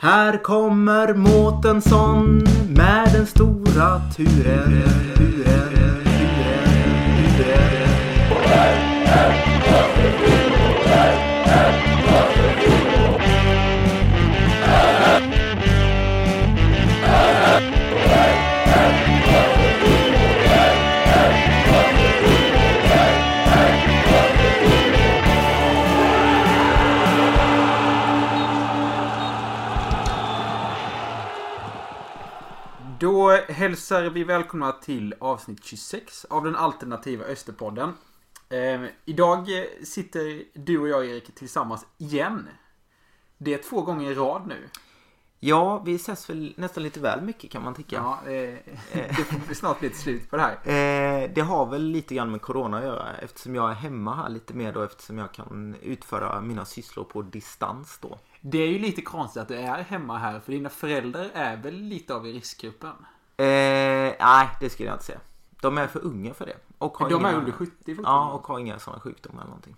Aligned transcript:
Här 0.00 0.42
kommer 0.42 1.14
Mårtensson 1.14 2.38
med 2.68 3.12
den 3.12 3.26
stora 3.26 4.00
turen, 4.16 4.82
turen, 5.16 5.16
turen, 5.16 6.04
turen. 7.36 7.92
Då 33.02 33.30
hälsar 33.30 34.02
vi 34.02 34.24
välkomna 34.24 34.72
till 34.72 35.14
avsnitt 35.18 35.64
26 35.64 36.24
av 36.24 36.44
den 36.44 36.56
alternativa 36.56 37.24
Österpodden. 37.24 37.92
Eh, 38.48 38.82
idag 39.04 39.46
sitter 39.84 40.44
du 40.54 40.80
och 40.80 40.88
jag 40.88 41.06
Erik 41.06 41.34
tillsammans 41.34 41.86
igen. 41.98 42.48
Det 43.38 43.54
är 43.54 43.58
två 43.58 43.82
gånger 43.82 44.10
i 44.10 44.14
rad 44.14 44.46
nu. 44.46 44.68
Ja, 45.40 45.82
vi 45.86 45.94
ses 45.94 46.30
väl 46.30 46.54
nästan 46.56 46.82
lite 46.82 47.00
väl 47.00 47.22
mycket 47.22 47.50
kan 47.50 47.64
man 47.64 47.74
tycka. 47.74 47.96
Ja, 47.96 48.32
eh, 48.32 48.58
det 48.92 49.24
får 49.46 49.54
snart 49.54 49.78
bli 49.78 49.88
ett 49.88 49.96
slut 49.96 50.30
på 50.30 50.36
det 50.36 50.42
här. 50.42 50.52
Eh, 50.52 51.30
det 51.34 51.40
har 51.40 51.66
väl 51.66 51.82
lite 51.82 52.14
grann 52.14 52.30
med 52.30 52.42
Corona 52.42 52.78
att 52.78 52.84
göra 52.84 53.16
eftersom 53.16 53.54
jag 53.54 53.70
är 53.70 53.74
hemma 53.74 54.14
här 54.14 54.28
lite 54.28 54.54
mer 54.54 54.72
då 54.72 54.82
eftersom 54.82 55.18
jag 55.18 55.32
kan 55.32 55.76
utföra 55.82 56.40
mina 56.40 56.64
sysslor 56.64 57.04
på 57.04 57.22
distans 57.22 57.98
då. 58.02 58.18
Det 58.44 58.58
är 58.58 58.68
ju 58.68 58.78
lite 58.78 59.02
konstigt 59.02 59.42
att 59.42 59.48
du 59.48 59.54
är 59.54 59.82
hemma 59.82 60.18
här 60.18 60.40
för 60.40 60.52
dina 60.52 60.68
föräldrar 60.68 61.30
är 61.34 61.56
väl 61.56 61.74
lite 61.74 62.14
av 62.14 62.26
i 62.26 62.32
riskgruppen? 62.32 62.92
Eh, 63.36 63.46
nej, 64.20 64.48
det 64.60 64.70
skulle 64.70 64.88
jag 64.88 64.94
inte 64.94 65.04
säga. 65.04 65.20
De 65.60 65.78
är 65.78 65.86
för 65.86 66.04
unga 66.04 66.34
för 66.34 66.46
det. 66.46 66.56
Och 66.78 66.96
har 66.98 67.10
De 67.10 67.20
inga, 67.20 67.28
är 67.30 67.34
under 67.34 67.52
70 67.52 67.72
Ja, 67.84 67.94
fortfarande. 67.96 68.32
och 68.34 68.46
har 68.46 68.58
inga 68.58 68.78
sådana 68.78 69.00
sjukdomar 69.00 69.40
eller 69.42 69.48
någonting. 69.48 69.76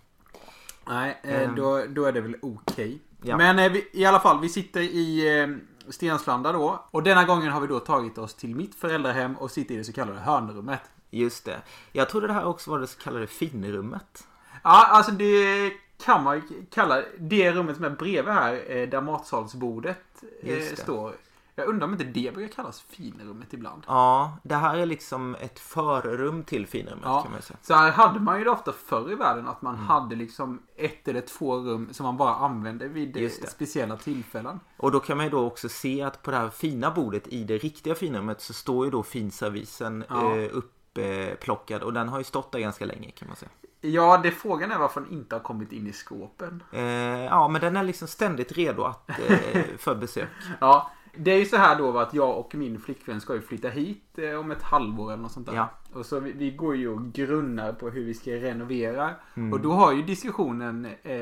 Nej, 0.87 1.19
eh, 1.23 1.41
Ehm. 1.41 1.55
då, 1.55 1.83
då 1.89 2.05
är 2.05 2.11
det 2.11 2.21
väl 2.21 2.35
okej. 2.41 2.99
Ja. 3.21 3.37
Men 3.37 3.59
eh, 3.59 3.71
vi, 3.71 3.87
i 3.93 4.05
alla 4.05 4.19
fall, 4.19 4.39
vi 4.41 4.49
sitter 4.49 4.81
i 4.81 5.39
eh, 5.41 5.47
Stenslanda 5.91 6.51
då. 6.51 6.83
Och 6.91 7.03
denna 7.03 7.23
gången 7.23 7.51
har 7.51 7.61
vi 7.61 7.67
då 7.67 7.79
tagit 7.79 8.17
oss 8.17 8.33
till 8.33 8.55
mitt 8.55 8.75
föräldrahem 8.75 9.35
och 9.37 9.51
sitter 9.51 9.75
i 9.75 9.77
det 9.77 9.83
så 9.83 9.93
kallade 9.93 10.19
hörnrummet. 10.19 10.81
Just 11.09 11.45
det. 11.45 11.61
Jag 11.91 12.09
trodde 12.09 12.27
det 12.27 12.33
här 12.33 12.45
också 12.45 12.71
var 12.71 12.79
det 12.79 12.87
så 12.87 12.99
kallade 12.99 13.27
finrummet. 13.27 14.27
Ja, 14.63 14.85
alltså 14.89 15.11
det 15.11 15.71
kan 15.97 16.23
man 16.23 16.41
kalla 16.71 17.01
det 17.19 17.51
rummet 17.51 17.75
som 17.75 17.85
är 17.85 17.89
bredvid 17.89 18.33
här, 18.33 18.63
eh, 18.71 18.89
där 18.89 19.01
matsalsbordet 19.01 20.23
eh, 20.43 20.63
står. 20.75 21.13
Jag 21.57 21.67
undrar 21.67 21.85
om 21.87 21.91
inte 21.93 22.03
det 22.05 22.33
brukar 22.33 22.55
kallas 22.55 22.81
finrummet 22.81 23.53
ibland. 23.53 23.83
Ja, 23.87 24.37
det 24.43 24.55
här 24.55 24.77
är 24.77 24.85
liksom 24.85 25.35
ett 25.35 25.59
förrum 25.59 26.43
till 26.43 26.67
finrummet 26.67 27.03
Ja. 27.05 27.21
kan 27.21 27.31
man 27.31 27.41
säga. 27.41 27.57
Så 27.61 27.73
här 27.73 27.91
hade 27.91 28.19
man 28.19 28.37
ju 28.37 28.43
det 28.43 28.49
ofta 28.49 28.71
förr 28.71 29.11
i 29.11 29.15
världen 29.15 29.47
att 29.47 29.61
Mm. 29.61 29.73
man 29.75 29.85
hade 29.85 30.15
liksom 30.15 30.61
ett 30.75 31.07
eller 31.07 31.21
två 31.21 31.55
rum 31.57 31.89
som 31.91 32.03
man 32.05 32.17
bara 32.17 32.35
använde 32.35 32.87
vid 32.87 33.17
eh, 33.17 33.29
speciella 33.29 33.97
tillfällen. 33.97 34.59
Och 34.77 34.91
då 34.91 34.99
kan 34.99 35.17
man 35.17 35.25
ju 35.25 35.29
då 35.29 35.45
också 35.45 35.69
se 35.69 36.01
att 36.01 36.21
på 36.23 36.31
det 36.31 36.37
här 36.37 36.49
fina 36.49 36.91
bordet 36.91 37.27
i 37.27 37.43
det 37.43 37.57
riktiga 37.57 37.95
finrummet 37.95 38.41
så 38.41 38.53
står 38.53 38.85
ju 38.85 38.91
då 38.91 39.03
finservisen 39.03 40.03
Ja. 40.09 40.35
eh, 40.37 40.49
upplockad 40.53 41.83
och 41.83 41.93
den 41.93 42.09
har 42.09 42.17
ju 42.17 42.23
stått 42.23 42.51
där 42.51 42.59
ganska 42.59 42.85
länge 42.85 43.11
kan 43.11 43.27
man 43.27 43.37
säga. 43.37 43.49
Ja, 43.91 44.17
det 44.23 44.31
frågan 44.31 44.71
är 44.71 44.77
varför 44.77 45.01
den 45.01 45.11
inte 45.11 45.35
har 45.35 45.39
kommit 45.39 45.71
in 45.71 45.87
i 45.87 45.93
skåpen. 45.93 46.63
Eh, 46.71 46.81
ja, 47.25 47.47
men 47.47 47.61
den 47.61 47.77
är 47.77 47.83
liksom 47.83 48.07
ständigt 48.07 48.51
redo 48.51 48.83
att, 48.83 49.09
eh, 49.09 49.63
för 49.77 49.95
besök. 49.95 50.29
Ja, 50.59 50.91
det 51.17 51.31
är 51.31 51.37
ju 51.37 51.45
så 51.45 51.57
här 51.57 51.75
då 51.75 51.97
att 51.99 52.13
jag 52.13 52.37
och 52.37 52.55
min 52.55 52.79
flickvän 52.79 53.21
ska 53.21 53.33
ju 53.33 53.41
flytta 53.41 53.69
hit 53.69 54.03
eh, 54.17 54.39
om 54.39 54.51
ett 54.51 54.63
halvår 54.63 55.11
eller 55.13 55.23
något 55.23 55.31
sånt 55.31 55.47
där. 55.47 55.55
Ja. 55.55 55.69
Och 55.93 56.05
så 56.05 56.19
vi, 56.19 56.31
vi 56.31 56.51
går 56.51 56.75
ju 56.75 56.87
och 56.87 57.13
grunnar 57.13 57.73
på 57.73 57.89
hur 57.89 58.05
vi 58.05 58.13
ska 58.13 58.31
renovera. 58.31 59.09
Mm. 59.35 59.53
Och 59.53 59.59
då 59.59 59.71
har 59.71 59.91
ju 59.91 60.01
diskussionen 60.01 60.85
eh, 61.03 61.21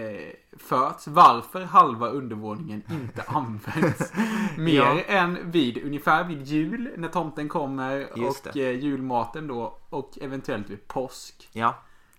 förts 0.57 1.07
varför 1.07 1.61
halva 1.61 2.07
undervåningen 2.09 2.81
inte 2.91 3.23
används. 3.27 4.13
Mer 4.57 4.73
Ja. 4.73 4.99
än 5.07 5.51
vid 5.51 5.83
ungefär 5.85 6.23
vid 6.23 6.43
jul 6.43 6.89
när 6.97 7.07
tomten 7.07 7.49
kommer 7.49 8.07
Just 8.15 8.47
och 8.47 8.57
eh, 8.57 8.71
julmaten 8.79 9.47
då 9.47 9.77
och 9.89 10.17
eventuellt 10.21 10.69
vid 10.69 10.87
påsk. 10.87 11.49
Ja, 11.51 11.75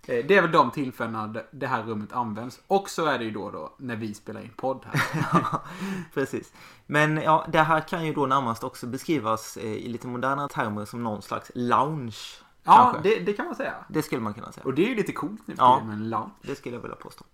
Det 0.06 0.30
är 0.36 0.42
väl 0.42 0.52
de 0.52 0.70
tillfällena 0.70 1.26
det- 1.26 1.46
det 1.50 1.66
här 1.66 1.82
rummet 1.82 2.12
används. 2.12 2.60
Och 2.66 2.88
så 2.90 3.06
är 3.06 3.18
det 3.18 3.24
ju 3.24 3.30
då, 3.30 3.50
då 3.50 3.72
när 3.78 3.96
vi 3.96 4.14
spelar 4.14 4.40
in 4.40 4.50
podd 4.56 4.84
här. 4.92 5.42
precis. 6.14 6.52
Men 6.86 7.16
ja, 7.16 7.46
det 7.52 7.60
här 7.60 7.80
kan 7.80 8.06
ju 8.06 8.12
då 8.14 8.26
närmast 8.26 8.64
också 8.64 8.86
beskrivas 8.86 9.56
eh, 9.56 9.64
i 9.72 9.88
lite 9.88 10.06
moderna 10.06 10.48
termer 10.48 10.84
som 10.84 11.02
någon 11.02 11.22
slags 11.22 11.50
lounge. 11.54 12.16
Ja, 12.62 12.96
det, 13.02 13.18
det 13.20 13.32
kan 13.32 13.46
man 13.46 13.54
säga. 13.54 13.74
Det 13.88 14.02
skulle 14.02 14.20
man 14.20 14.34
kunna 14.34 14.52
säga. 14.52 14.64
Och 14.64 14.74
det 14.74 14.84
är 14.84 14.88
ju 14.88 14.94
lite 14.94 15.12
coolt 15.12 15.40
nu 15.46 15.54
Ja. 15.58 15.82
med 15.84 15.94
en 15.94 16.10
lounge. 16.10 16.30
Det 16.42 16.54
skulle 16.54 16.74
jag 16.76 16.82
vilja 16.82 16.96
påstå. 16.96 17.24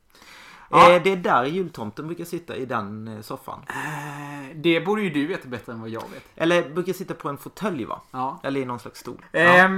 Ja. 0.71 0.93
Eh, 0.93 1.03
det 1.03 1.11
är 1.13 1.17
där 1.17 1.45
jultomten 1.45 2.07
brukar 2.07 2.25
sitta 2.25 2.57
i 2.57 2.67
den 2.67 3.09
eh, 3.09 3.21
soffan. 3.21 3.61
Eh, 3.69 4.57
Det 4.57 4.81
borde 4.81 5.03
ju 5.03 5.11
du 5.11 5.27
veta 5.27 5.49
bättre 5.49 5.73
än 5.73 5.81
vad 5.81 5.91
jag 5.91 6.01
vet. 6.13 6.25
Eller 6.37 6.71
brukar 6.71 6.93
sitta 6.93 7.15
på 7.15 7.29
en 7.29 7.39
fåtölj 7.39 7.85
va? 7.85 8.01
Ja. 8.11 8.41
Eller 8.43 8.61
i 8.61 8.65
någon 8.65 8.79
slags 8.79 9.01
stol. 9.01 9.25
Ja. 9.33 9.69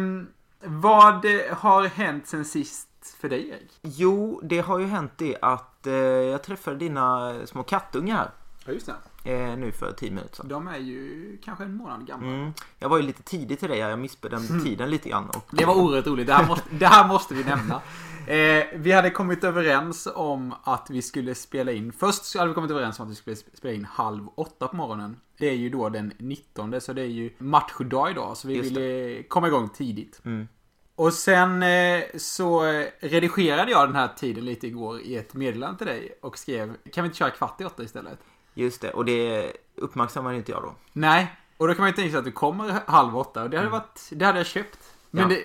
Vad 0.64 1.26
har 1.50 1.84
hänt 1.84 2.26
sen 2.26 2.44
sist 2.44 3.16
för 3.20 3.28
dig 3.28 3.48
Erik? 3.48 3.78
Jo, 3.82 4.40
det 4.44 4.58
har 4.58 4.78
ju 4.78 4.86
hänt 4.86 5.12
det 5.16 5.36
att 5.42 5.86
eh, 5.86 5.94
jag 5.94 6.42
träffade 6.42 6.76
dina 6.76 7.34
små 7.46 7.62
kattungar 7.62 8.16
här. 8.16 8.30
Ja, 8.66 8.72
just 8.72 8.86
det. 8.86 8.94
Eh, 9.24 9.56
nu 9.56 9.72
för 9.72 9.92
10 9.92 10.10
minuter 10.10 10.36
sedan. 10.36 10.48
De 10.48 10.68
är 10.68 10.78
ju 10.78 11.38
kanske 11.44 11.64
en 11.64 11.76
månad 11.76 12.06
gamla. 12.06 12.28
Mm. 12.28 12.52
Jag 12.78 12.88
var 12.88 12.96
ju 12.96 13.02
lite 13.02 13.22
tidig 13.22 13.58
till 13.58 13.68
dig 13.68 13.80
här. 13.80 13.90
Jag 13.90 13.98
missbedömde 13.98 14.64
tiden 14.64 14.90
lite 14.90 15.08
grann. 15.08 15.28
Och, 15.28 15.48
Det 15.50 15.64
var 15.64 15.74
oerhört 15.74 16.06
roligt. 16.06 16.26
Det 16.26 16.34
här 16.34 16.46
måste, 16.46 16.64
det 16.70 16.86
här 16.86 17.08
måste 17.08 17.34
vi 17.34 17.44
nämna. 17.44 17.82
Eh, 18.26 18.64
vi 18.74 18.92
hade 18.92 19.10
kommit 19.10 19.44
överens 19.44 20.08
om 20.14 20.54
att 20.64 20.90
vi 20.90 21.02
skulle 21.02 21.34
spela 21.34 21.72
in. 21.72 21.92
Först 21.92 22.24
så 22.24 22.38
hade 22.38 22.48
vi 22.48 22.54
kommit 22.54 22.70
överens 22.70 23.00
om 23.00 23.04
att 23.06 23.10
vi 23.10 23.14
skulle 23.14 23.36
spela 23.36 23.74
in 23.74 23.84
halv 23.84 24.28
åtta 24.34 24.68
på 24.68 24.76
morgonen. 24.76 25.16
Det 25.38 25.48
är 25.48 25.54
ju 25.54 25.70
då 25.70 25.88
den 25.88 26.12
19 26.18 26.80
så 26.80 26.92
det 26.92 27.02
är 27.02 27.06
ju 27.06 27.30
matchdag 27.38 28.10
idag. 28.10 28.36
Så 28.36 28.48
vi 28.48 28.54
Just 28.56 28.70
ville 28.70 29.22
komma 29.22 29.46
igång 29.46 29.68
tidigt. 29.68 30.20
Mm. 30.24 30.48
Och 30.94 31.12
sen 31.12 31.62
eh, 31.62 32.02
så 32.16 32.66
eh, 32.66 32.86
redigerade 33.00 33.70
jag 33.70 33.88
den 33.88 33.96
här 33.96 34.08
tiden 34.08 34.44
lite 34.44 34.66
igår 34.66 35.00
i 35.00 35.16
ett 35.16 35.34
meddelande 35.34 35.78
till 35.78 35.86
dig 35.86 36.18
och 36.20 36.38
skrev 36.38 36.76
Kan 36.92 37.04
vi 37.04 37.06
inte 37.06 37.18
köra 37.18 37.30
kvart 37.30 37.60
i 37.60 37.64
åtta 37.64 37.82
istället? 37.82 38.18
Just 38.54 38.80
det, 38.80 38.90
och 38.90 39.04
det 39.04 39.52
uppmärksammade 39.76 40.36
inte 40.36 40.52
jag 40.52 40.62
då. 40.62 40.74
Nej, 40.92 41.36
och 41.56 41.68
då 41.68 41.74
kan 41.74 41.82
man 41.82 41.90
ju 41.90 41.96
tänka 41.96 42.10
sig 42.10 42.18
att 42.18 42.24
du 42.24 42.32
kommer 42.32 42.80
halv 42.86 43.18
åtta 43.18 43.42
och 43.42 43.50
det 43.50 43.56
hade, 43.56 43.68
varit, 43.68 44.08
det 44.10 44.24
hade 44.24 44.38
jag 44.38 44.46
köpt. 44.46 44.78
Men, 45.14 45.30
Ja. 45.30 45.36
det, 45.36 45.42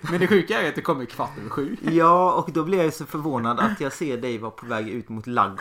men 0.10 0.20
det 0.20 0.26
sjuka 0.26 0.62
är 0.62 0.68
att 0.68 0.74
det 0.74 0.80
kommer 0.82 1.04
kvart 1.04 1.38
över 1.38 1.50
sju. 1.50 1.76
Ja, 1.80 2.32
och 2.32 2.52
då 2.52 2.64
blev 2.64 2.84
jag 2.84 2.94
så 2.94 3.06
förvånad 3.06 3.60
att 3.60 3.80
jag 3.80 3.92
ser 3.92 4.16
dig 4.16 4.38
vara 4.38 4.50
på 4.50 4.66
väg 4.66 4.88
ut 4.88 5.08
mot 5.08 5.26
mig. 5.26 5.56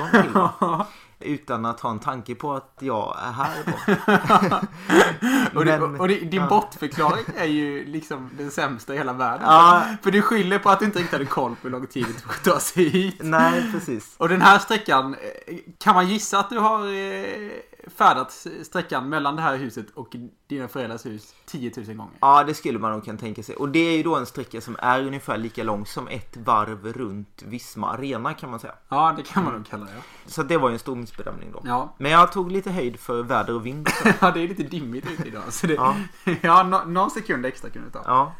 Utan 1.19 1.65
att 1.65 1.79
ha 1.79 1.91
en 1.91 1.99
tanke 1.99 2.35
på 2.35 2.53
att 2.53 2.77
jag 2.79 3.17
är 3.27 3.31
här. 3.31 3.55
Och, 5.55 5.65
det, 5.65 5.79
Men- 5.79 5.99
och 5.99 6.07
det, 6.07 6.15
din 6.19 6.41
ja. 6.41 6.47
bortförklaring 6.47 7.25
är 7.37 7.45
ju 7.45 7.85
liksom 7.85 8.29
den 8.37 8.51
sämsta 8.51 8.93
i 8.93 8.97
hela 8.97 9.13
världen. 9.13 9.45
Ja. 9.47 9.83
För 10.03 10.11
du 10.11 10.21
skyller 10.21 10.59
på 10.59 10.69
att 10.69 10.79
du 10.79 10.85
inte 10.85 10.99
riktigt 10.99 11.13
hade 11.13 11.25
koll 11.25 11.51
på 11.51 11.57
hur 11.61 11.69
lång 11.69 11.87
tid 11.87 12.05
det 12.15 12.21
tog 12.21 12.31
att 12.31 12.43
ta 12.43 12.59
sig 12.59 12.89
hit. 12.89 13.15
Nej, 13.19 13.71
precis. 13.71 14.15
Och 14.17 14.29
den 14.29 14.41
här 14.41 14.59
sträckan, 14.59 15.15
eh, 15.47 15.55
kan 15.79 15.95
man 15.95 16.07
gissa 16.07 16.39
att 16.39 16.49
du 16.49 16.59
har 16.59 16.79
eh, 16.87 17.51
färdat 17.87 18.45
sträckan 18.63 19.09
mellan 19.09 19.35
det 19.35 19.41
här 19.41 19.57
huset 19.57 19.85
och 19.93 20.15
dina 20.47 20.67
föräldrars 20.67 21.05
hus 21.05 21.35
10 21.45 21.71
000 21.77 21.85
gånger? 21.85 22.13
Ja, 22.19 22.43
det 22.43 22.53
skulle 22.53 22.79
man 22.79 22.91
nog 22.91 23.05
kunna 23.05 23.17
tänka 23.19 23.43
sig. 23.43 23.55
Och 23.55 23.69
det 23.69 23.79
är 23.79 23.97
ju 23.97 24.03
då 24.03 24.15
en 24.15 24.25
sträcka 24.25 24.61
som 24.61 24.75
är 24.79 25.03
ungefär 25.07 25.37
lika 25.37 25.63
lång 25.63 25.85
som 25.85 26.07
ett 26.07 26.37
varv 26.37 26.93
runt 26.93 27.43
Visma 27.45 27.89
Arena 27.93 28.33
kan 28.33 28.49
man 28.49 28.59
säga. 28.59 28.73
Ja, 28.89 29.13
det 29.17 29.23
kan 29.23 29.43
man 29.43 29.53
nog 29.53 29.67
kalla 29.67 29.85
det. 29.85 30.31
Så 30.31 30.43
det 30.43 30.57
var 30.57 30.69
ju 30.69 30.73
en 30.73 30.79
stor 30.79 30.95
missbedömning 30.95 31.51
då. 31.51 31.61
Ja. 31.65 31.95
Men 31.97 32.11
jag 32.11 32.31
tog 32.31 32.51
lite 32.51 32.71
höjd 32.71 32.99
för 32.99 33.23
väder 33.23 33.53
och 33.55 33.65
vind. 33.65 33.89
Ja, 34.21 34.31
det 34.31 34.39
är 34.43 34.47
lite 34.47 34.63
dimmigt 34.63 35.11
ute 35.11 35.27
idag. 35.27 35.43
Så 35.49 35.67
det, 35.67 35.73
Ja. 35.73 35.95
ja, 36.41 36.63
nå- 36.63 36.83
någon 36.85 37.11
sekund 37.11 37.45
extra 37.45 37.69
kunde 37.69 37.87
det 37.87 37.93
ta. 37.93 38.03
Ja. 38.05 38.33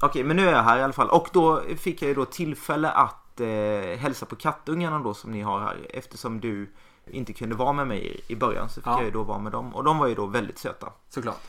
Okej, 0.00 0.24
men 0.24 0.36
nu 0.36 0.48
är 0.48 0.52
jag 0.52 0.62
här 0.62 0.78
i 0.78 0.82
alla 0.82 0.92
fall. 0.92 1.08
Och 1.10 1.28
då 1.32 1.62
fick 1.78 2.02
jag 2.02 2.08
ju 2.08 2.14
då 2.14 2.24
tillfälle 2.24 2.90
att 2.90 3.40
eh, 3.40 3.98
hälsa 3.98 4.26
på 4.26 4.36
kattungarna 4.36 4.98
då 4.98 5.14
som 5.14 5.30
ni 5.30 5.40
har 5.42 5.60
här. 5.60 5.86
Eftersom 5.90 6.40
du 6.40 6.72
inte 7.10 7.32
kunde 7.32 7.54
vara 7.56 7.72
med 7.72 7.86
mig 7.86 8.20
i- 8.28 8.34
början 8.36 8.68
så 8.68 8.74
fick 8.74 8.86
Ja. 8.86 8.96
jag 8.96 9.04
ju 9.04 9.10
då 9.10 9.22
vara 9.22 9.38
med 9.38 9.52
dem. 9.52 9.74
Och 9.74 9.84
de 9.84 9.98
var 9.98 10.06
ju 10.06 10.14
då 10.14 10.26
väldigt 10.26 10.58
söta. 10.58 10.92
Såklart. 11.08 11.40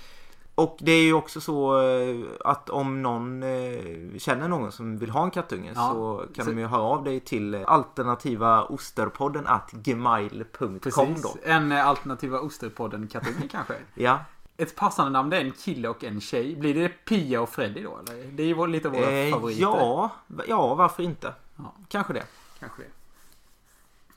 Och 0.56 0.78
det 0.80 0.92
är 0.92 1.04
ju 1.04 1.14
också 1.14 1.42
så 1.42 1.82
eh, 1.90 2.16
att 2.46 2.70
om 2.70 3.02
någon 3.02 3.44
eh, 3.44 4.18
känner 4.18 4.48
någon 4.48 4.72
som 4.72 4.98
vill 4.98 5.10
ha 5.10 5.24
en 5.24 5.32
kattunge 5.32 5.72
Ja. 5.76 5.90
så 5.92 6.26
kan 6.36 6.46
Så- 6.46 6.52
de 6.52 6.60
ju 6.60 6.66
höra 6.66 6.82
av 6.82 7.04
dig 7.04 7.20
till 7.20 7.56
alternativa 7.56 8.64
osterpodden 8.64 9.48
at 9.48 9.72
gmail.com 9.72 11.16
då. 11.24 11.36
En 11.44 11.72
eh, 11.72 11.88
alternativa 11.88 12.40
Osterpodden 12.40 13.08
Katunge 13.08 13.48
kanske. 13.52 13.74
Ja. 13.94 14.20
Ett 14.58 14.76
passande 14.76 15.12
namn 15.12 15.30
det 15.30 15.38
är 15.38 15.42
en 15.46 15.52
kille 15.52 15.88
och 15.90 16.04
en 16.04 16.22
tjej. 16.22 16.56
Blir 16.56 16.74
det 16.76 16.90
Pia 16.90 17.42
och 17.42 17.50
Freddy 17.50 17.84
då? 17.84 17.98
Eller? 18.08 18.24
Det 18.32 18.44
är 18.44 18.48
ju 18.48 18.68
lite 18.68 18.90
våra 18.90 19.12
Eh, 19.12 19.32
favoriter. 19.34 19.62
ja, 19.62 20.10
ja, 20.48 20.76
varför 20.76 21.04
inte? 21.04 21.34
Ja. 21.56 21.74
Kanske 21.88 22.14
det. 22.14 22.24
Kanske 22.60 22.82
det. 22.82 22.88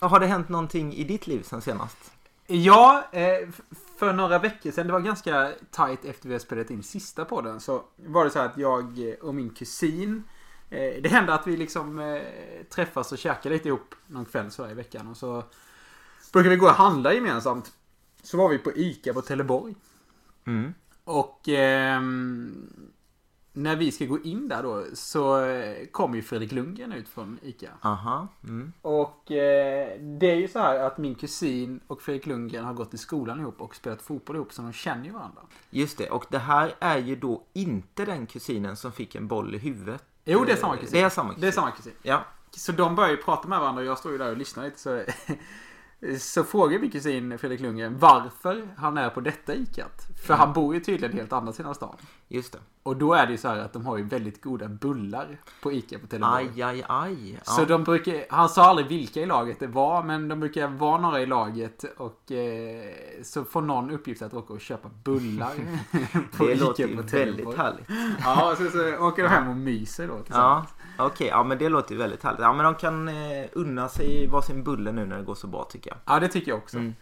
Har 0.00 0.20
det 0.20 0.26
hänt 0.26 0.48
någonting 0.48 0.94
i 0.94 1.04
ditt 1.04 1.26
liv 1.26 1.42
sen 1.42 1.60
senast? 1.60 2.12
Ja, 2.46 3.04
eh, 3.12 3.48
för 3.98 4.12
några 4.12 4.38
veckor 4.38 4.70
sedan, 4.70 4.86
det 4.86 4.92
var 4.92 5.00
ganska 5.00 5.52
tight 5.70 6.04
efter 6.04 6.28
vi 6.28 6.34
hade 6.34 6.44
spelat 6.44 6.70
in 6.70 6.82
sista 6.82 7.24
podden, 7.24 7.60
så 7.60 7.84
var 7.96 8.24
det 8.24 8.30
så 8.30 8.38
här 8.38 8.46
att 8.46 8.58
jag 8.58 9.08
eh, 9.08 9.14
och 9.14 9.34
min 9.34 9.50
kusin 9.50 10.24
eh, 10.70 11.02
Det 11.02 11.08
hände 11.08 11.34
att 11.34 11.46
vi 11.46 11.56
liksom 11.56 12.20
träffas 12.74 13.12
och 13.12 13.18
käkar 13.18 13.50
lite 13.50 13.68
ihop 13.68 13.94
någon 14.06 14.24
kväll 14.24 14.50
så 14.50 14.68
i 14.68 14.74
veckan 14.74 15.08
och 15.08 15.16
så 15.16 15.44
brukar 16.32 16.50
vi 16.50 16.56
gå 16.56 16.66
och 16.66 16.72
handla 16.72 17.14
gemensamt. 17.14 17.72
Så 18.22 18.36
var 18.36 18.48
vi 18.48 18.58
på 18.58 18.72
ICA 18.76 19.14
på 19.14 19.22
Teleborg. 19.22 19.74
Mm. 20.46 20.74
Och 21.04 21.48
ehm, 21.48 22.92
när 23.52 23.76
vi 23.76 23.92
ska 23.92 24.04
gå 24.04 24.20
in 24.22 24.48
där 24.48 24.62
då 24.62 24.84
så 24.94 25.44
eh, 25.44 25.86
kommer 25.86 26.16
ju 26.16 26.22
Fredrik 26.22 26.52
Lundgren 26.52 26.92
ut 26.92 27.08
från 27.08 27.38
ICA. 27.42 27.70
Aha. 27.82 28.28
Mm. 28.44 28.72
Och 28.82 29.30
eh, 29.30 30.00
det 30.00 30.30
är 30.30 30.36
ju 30.36 30.48
så 30.48 30.58
här 30.58 30.78
att 30.78 30.98
min 30.98 31.14
kusin 31.14 31.80
och 31.86 32.02
Fredrik 32.02 32.26
Lundgren 32.26 32.64
har 32.64 32.74
gått 32.74 32.94
i 32.94 32.98
skolan 32.98 33.40
ihop 33.40 33.60
och 33.60 33.74
spelat 33.74 34.02
fotboll 34.02 34.36
ihop 34.36 34.52
så 34.52 34.62
de 34.62 34.72
känner 34.72 35.04
ju 35.04 35.10
varandra. 35.10 35.42
Just 35.70 35.98
det, 35.98 36.10
och 36.10 36.24
det 36.28 36.38
här 36.38 36.74
är 36.80 36.98
ju 36.98 37.16
då 37.16 37.42
inte 37.52 38.04
den 38.04 38.26
kusinen 38.26 38.76
som 38.76 38.92
fick 38.92 39.14
en 39.14 39.28
boll 39.28 39.54
i 39.54 39.58
huvudet. 39.58 40.04
Jo, 40.24 40.44
det 40.44 40.52
är 40.52 40.56
samma 40.56 40.76
kusin. 40.76 40.92
Det 40.92 41.00
är 41.00 41.10
samma 41.10 41.28
kusin. 41.28 41.40
Det 41.40 41.48
är 41.48 41.52
samma 41.52 41.70
kusin. 41.70 41.92
Ja. 42.02 42.24
Så 42.50 42.72
de 42.72 42.96
börjar 42.96 43.10
ju 43.10 43.16
prata 43.16 43.48
med 43.48 43.60
varandra 43.60 43.82
och 43.82 43.88
jag 43.88 43.98
står 43.98 44.12
ju 44.12 44.18
där 44.18 44.30
och 44.30 44.36
lyssnar 44.36 44.64
lite 44.64 44.78
så 44.78 45.04
Så 46.18 46.44
frågar 46.44 46.78
min 46.78 46.90
kusin 46.90 47.38
Fredrik 47.38 47.60
Lundgren 47.60 47.98
varför 47.98 48.68
han 48.76 48.98
är 48.98 49.10
på 49.10 49.20
detta 49.20 49.54
ICAt. 49.54 50.06
För 50.26 50.34
han 50.34 50.52
bor 50.52 50.74
ju 50.74 50.80
tydligen 50.80 51.16
helt 51.16 51.32
andra 51.32 51.52
sidan 51.52 51.74
stan. 51.74 51.96
Just 52.28 52.52
det. 52.52 52.58
Och 52.82 52.96
då 52.96 53.14
är 53.14 53.26
det 53.26 53.32
ju 53.32 53.38
så 53.38 53.48
här 53.48 53.58
att 53.58 53.72
de 53.72 53.86
har 53.86 53.96
ju 53.96 54.04
väldigt 54.04 54.42
goda 54.42 54.68
bullar 54.68 55.40
på 55.62 55.72
ICA 55.72 55.98
på 55.98 56.06
Teleborg. 56.06 56.48
Aj, 56.54 56.62
aj, 56.62 56.84
aj. 56.88 57.32
Ja. 57.32 57.52
Så 57.52 57.64
de 57.64 57.84
brukar, 57.84 58.24
han 58.30 58.48
sa 58.48 58.64
aldrig 58.64 58.86
vilka 58.86 59.20
i 59.20 59.26
laget 59.26 59.60
det 59.60 59.66
var, 59.66 60.02
men 60.02 60.28
de 60.28 60.40
brukar 60.40 60.68
vara 60.68 61.00
några 61.00 61.20
i 61.20 61.26
laget 61.26 61.84
och 61.96 62.32
eh, 62.32 62.84
så 63.22 63.44
får 63.44 63.62
någon 63.62 63.90
uppgift 63.90 64.22
att 64.22 64.34
åka 64.34 64.52
och 64.52 64.60
köpa 64.60 64.90
bullar 65.04 65.52
på 66.36 66.46
det 66.46 66.52
ICA 66.52 66.64
låter 66.64 66.88
ju 66.88 66.96
på 66.96 67.02
väldigt 67.02 67.56
härligt. 67.56 67.86
Ja, 68.24 68.54
så, 68.58 68.70
så 68.70 69.06
åker 69.06 69.22
de 69.22 69.28
hem 69.28 69.48
och 69.48 69.56
myser 69.56 70.08
då 70.08 70.18
Ja, 70.28 70.66
okej. 71.06 71.26
Ja, 71.26 71.44
men 71.44 71.58
det 71.58 71.68
låter 71.68 71.92
ju 71.92 71.98
väldigt 71.98 72.22
härligt. 72.22 72.40
Ja, 72.40 72.52
men 72.52 72.64
de 72.64 72.74
kan 72.74 73.08
eh, 73.08 73.46
unna 73.52 73.88
sig 73.88 74.26
varsin 74.26 74.64
bulle 74.64 74.92
nu 74.92 75.06
när 75.06 75.16
det 75.18 75.22
går 75.24 75.34
så 75.34 75.46
bra 75.46 75.64
tycker 75.64 75.90
jag. 75.90 75.98
Ja, 76.04 76.20
det 76.20 76.28
tycker 76.28 76.50
jag 76.50 76.58
också. 76.58 76.76
Mm. 76.78 76.94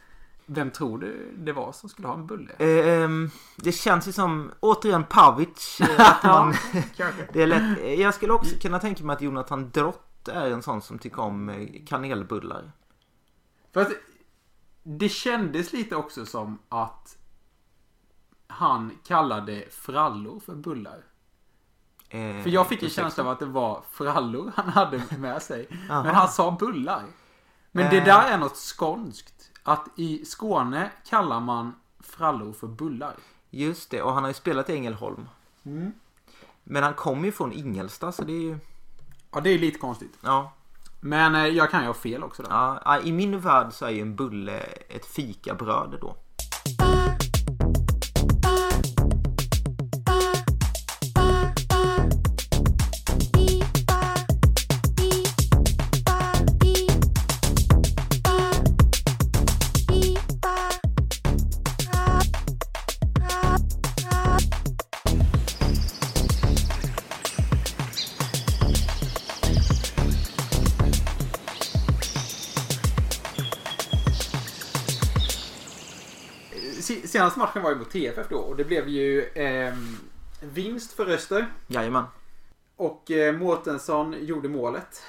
Vem 0.47 0.71
tror 0.71 0.99
du 0.99 1.33
det 1.39 1.53
var 1.53 1.73
som 1.73 1.89
skulle 1.89 2.09
ha 2.09 2.15
en 2.15 2.27
bulle? 2.27 2.53
Ehm, 2.59 3.31
det 3.57 3.73
känns 3.73 4.09
ju 4.09 4.13
som, 4.13 4.51
återigen 4.61 5.05
Pavic. 5.05 5.81
eh, 5.81 6.01
Att 6.11 6.23
man, 6.25 6.55
det 7.33 7.43
är 7.43 7.47
lätt. 7.47 7.79
Eh, 7.79 7.95
Jag 7.95 8.15
skulle 8.15 8.33
också 8.33 8.55
kunna 8.63 8.79
tänka 8.79 9.05
mig 9.05 9.15
att 9.15 9.23
Jonathan 9.23 9.71
Drott 9.71 10.29
är 10.29 10.51
en 10.51 10.63
sån 10.63 10.83
som 10.83 10.99
tycker 10.99 11.21
om 11.23 11.49
eh, 11.49 11.69
kanelbullar. 11.87 12.73
Fast 13.75 13.91
det 14.83 15.09
kändes 15.09 15.73
lite 15.73 15.97
också 15.97 16.27
som 16.27 16.59
att 16.69 17.17
han 18.47 18.99
kallade 19.07 19.65
frallor 19.71 20.41
för 20.41 20.55
bullar. 20.55 21.05
Eh, 22.11 22.43
För 22.43 22.49
jag 22.51 22.69
fick 22.69 22.83
en 22.83 22.87
ursäkta. 22.87 23.03
känsla 23.03 23.25
av 23.25 23.29
att 23.31 23.39
det 23.39 23.47
var 23.47 23.83
frallor 23.91 24.53
han 24.57 24.69
hade 24.69 25.03
med 25.19 25.43
sig. 25.43 25.69
Men 25.89 26.15
han 26.15 26.29
sa 26.29 26.51
bullar. 26.61 27.03
Men 27.73 27.91
det 27.91 27.99
Eh. 27.99 28.05
där 28.05 28.31
är 28.33 28.39
något 28.39 28.57
skånskt. 28.57 29.51
Att 29.63 29.89
i 29.97 30.25
Skåne 30.25 30.91
kallar 31.09 31.41
man 31.41 31.75
frallor 32.01 32.53
för 32.53 32.67
bullar. 32.67 33.15
Just 33.51 33.91
det, 33.91 34.03
och 34.03 34.13
han 34.13 34.23
har 34.23 34.31
ju 34.31 34.35
spelat 34.35 34.71
i 34.71 34.73
Ängelholm. 34.75 35.29
Men 36.65 36.83
han 36.83 36.95
kommer 36.95 37.25
ju 37.25 37.33
från 37.33 37.53
Ingelstad 37.53 38.13
så 38.13 38.25
det 38.25 38.33
är 38.33 38.41
ju, 38.43 38.59
Ja, 39.33 39.41
det 39.41 39.51
är 39.51 39.59
lite 39.59 39.79
konstigt. 39.79 40.19
ja. 40.21 40.53
Men 41.01 41.35
eh, 41.35 41.47
jag 41.47 41.71
kan 41.71 41.81
ju 41.81 41.87
ha 41.87 41.95
fel 41.95 42.25
också 42.25 42.43
där. 42.43 42.51
ja, 42.85 43.01
I 43.01 43.13
min 43.13 43.41
värld 43.41 43.73
så 43.73 43.85
är 43.87 43.91
ju 43.91 44.01
en 44.01 44.17
bulle 44.17 44.59
ett 44.89 45.07
fikabröd 45.07 45.99
då. 46.01 46.17
Matchen 77.59 77.63
var 77.63 77.71
ju 77.71 77.77
mot 77.79 77.91
TFF 77.91 78.29
då 78.29 78.37
och 78.37 78.57
det 78.57 78.65
blev 78.65 78.89
ju 78.89 79.25
ehm, 79.35 79.97
vinst 80.41 80.93
för 80.93 81.07
Öster. 81.07 81.47
Jajamän. 81.67 82.05
Och 82.77 83.11
eh, 83.11 83.39
Mårtensson 83.39 84.15
gjorde 84.21 84.49
målet. 84.49 85.03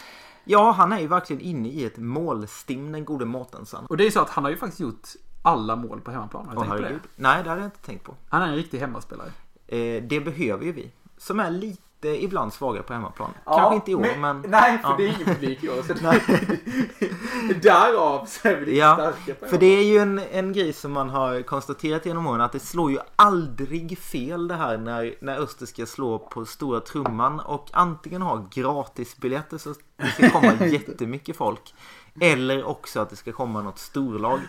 Ja, 0.44 0.72
han 0.72 0.92
är 0.92 1.00
ju 1.00 1.08
verkligen 1.08 1.42
inne 1.42 1.70
i 1.70 1.86
ett 1.86 1.98
målstim, 1.98 2.92
den 2.92 3.06
gode 3.06 3.26
Mårtensson. 3.26 3.86
Och 3.86 3.98
det 3.98 4.04
är 4.04 4.06
ju 4.06 4.12
så 4.12 4.22
att 4.22 4.30
han 4.30 4.44
har 4.44 4.52
ju 4.52 4.58
faktiskt 4.58 4.80
gjort 4.80 5.08
alla 5.44 5.76
mål 5.76 6.02
på 6.02 6.12
hemmaplan. 6.12 6.48
Har 6.48 6.56
du 6.56 6.60
tänkt 6.60 6.78
på 6.78 6.82
det? 6.82 7.00
Nej, 7.16 7.44
det 7.44 7.50
hade 7.50 7.62
jag 7.62 7.68
inte 7.68 7.86
tänkt 7.86 8.04
på. 8.04 8.16
Han 8.30 8.42
är 8.42 8.48
en 8.48 8.56
riktig 8.56 8.80
hemmaspelare. 8.80 9.32
Eh, 9.68 10.04
det 10.04 10.22
behöver 10.26 10.66
ju 10.66 10.72
vi. 10.72 10.92
Som 11.18 11.40
är 11.40 11.52
lite 11.52 11.89
ibland 12.08 12.54
svaga 12.54 12.84
på 12.84 12.94
hemmaplan. 12.94 13.34
Kanske 13.46 13.76
inte 13.76 13.92
i 13.92 13.96
år, 13.96 14.08
men... 14.20 14.46
Nej, 14.48 14.78
för 14.78 14.90
ja. 14.90 14.96
det 14.98 15.04
är 15.04 15.08
ingen 15.08 15.26
publik 15.26 15.64
i 15.64 15.70
år. 15.70 15.84
Så 15.84 15.94
Därav 17.62 18.26
så 18.26 18.48
är 18.48 18.56
vi 18.56 18.66
lite 18.66 18.78
Ja, 18.78 18.94
starka 18.94 19.34
på 19.40 19.46
för 19.46 19.58
det 19.58 19.66
är 19.66 19.84
ju 19.84 19.98
en, 19.98 20.22
en 20.32 20.54
grej 20.54 20.74
som 20.74 20.92
man 20.92 21.10
har 21.10 21.42
konstaterat 21.42 22.06
genom 22.06 22.28
åren 22.28 22.42
att 22.42 22.52
det 22.52 22.60
slår 22.60 22.92
ju 22.92 22.98
aldrig 23.16 23.98
fel 23.98 24.48
det 24.48 24.56
här 24.56 24.78
när, 24.78 25.16
när 25.22 25.40
Öster 25.40 25.66
ska 25.66 25.86
slå 25.86 26.20
på 26.20 26.46
stora 26.46 26.80
trumman 26.80 27.40
och 27.40 27.70
antingen 27.74 28.22
ha 28.22 28.48
gratisbiljetter 28.52 29.58
så 29.58 29.74
det 29.98 30.08
ska 30.08 30.30
komma 30.30 30.54
jättemycket 30.66 31.36
folk 31.36 31.74
eller 32.22 32.64
också 32.64 33.00
att 33.00 33.10
det 33.10 33.16
ska 33.16 33.32
komma 33.32 33.62
något 33.62 33.80
storlag. 33.80 34.40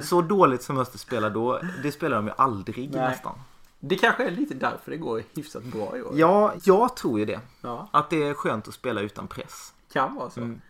Så 0.00 0.22
dåligt 0.22 0.62
som 0.62 0.78
Öster 0.78 0.98
spelar 0.98 1.30
då, 1.30 1.60
det 1.82 1.92
spelar 1.92 2.16
de 2.16 2.26
ju 2.26 2.32
aldrig 2.36 2.90
Nej. 2.90 3.00
nästan. 3.00 3.38
Det 3.80 3.96
kanske 3.96 4.24
är 4.26 4.30
lite 4.30 4.54
därför 4.54 4.90
det 4.90 4.96
går 4.96 5.22
hyfsat 5.36 5.62
bra 5.62 5.96
i 5.96 6.02
år. 6.02 6.12
Ja, 6.14 6.54
jag 6.64 6.96
tror 6.96 7.18
ju 7.18 7.24
det. 7.24 7.40
Ja, 7.60 7.88
Att 7.92 8.10
det 8.10 8.22
är 8.22 8.34
skönt 8.34 8.68
att 8.68 8.74
spela 8.74 9.00
utan 9.00 9.26
press. 9.28 9.74
kan 9.92 10.14
vara 10.14 10.30
så. 10.30 10.40
Mm. 10.40 10.60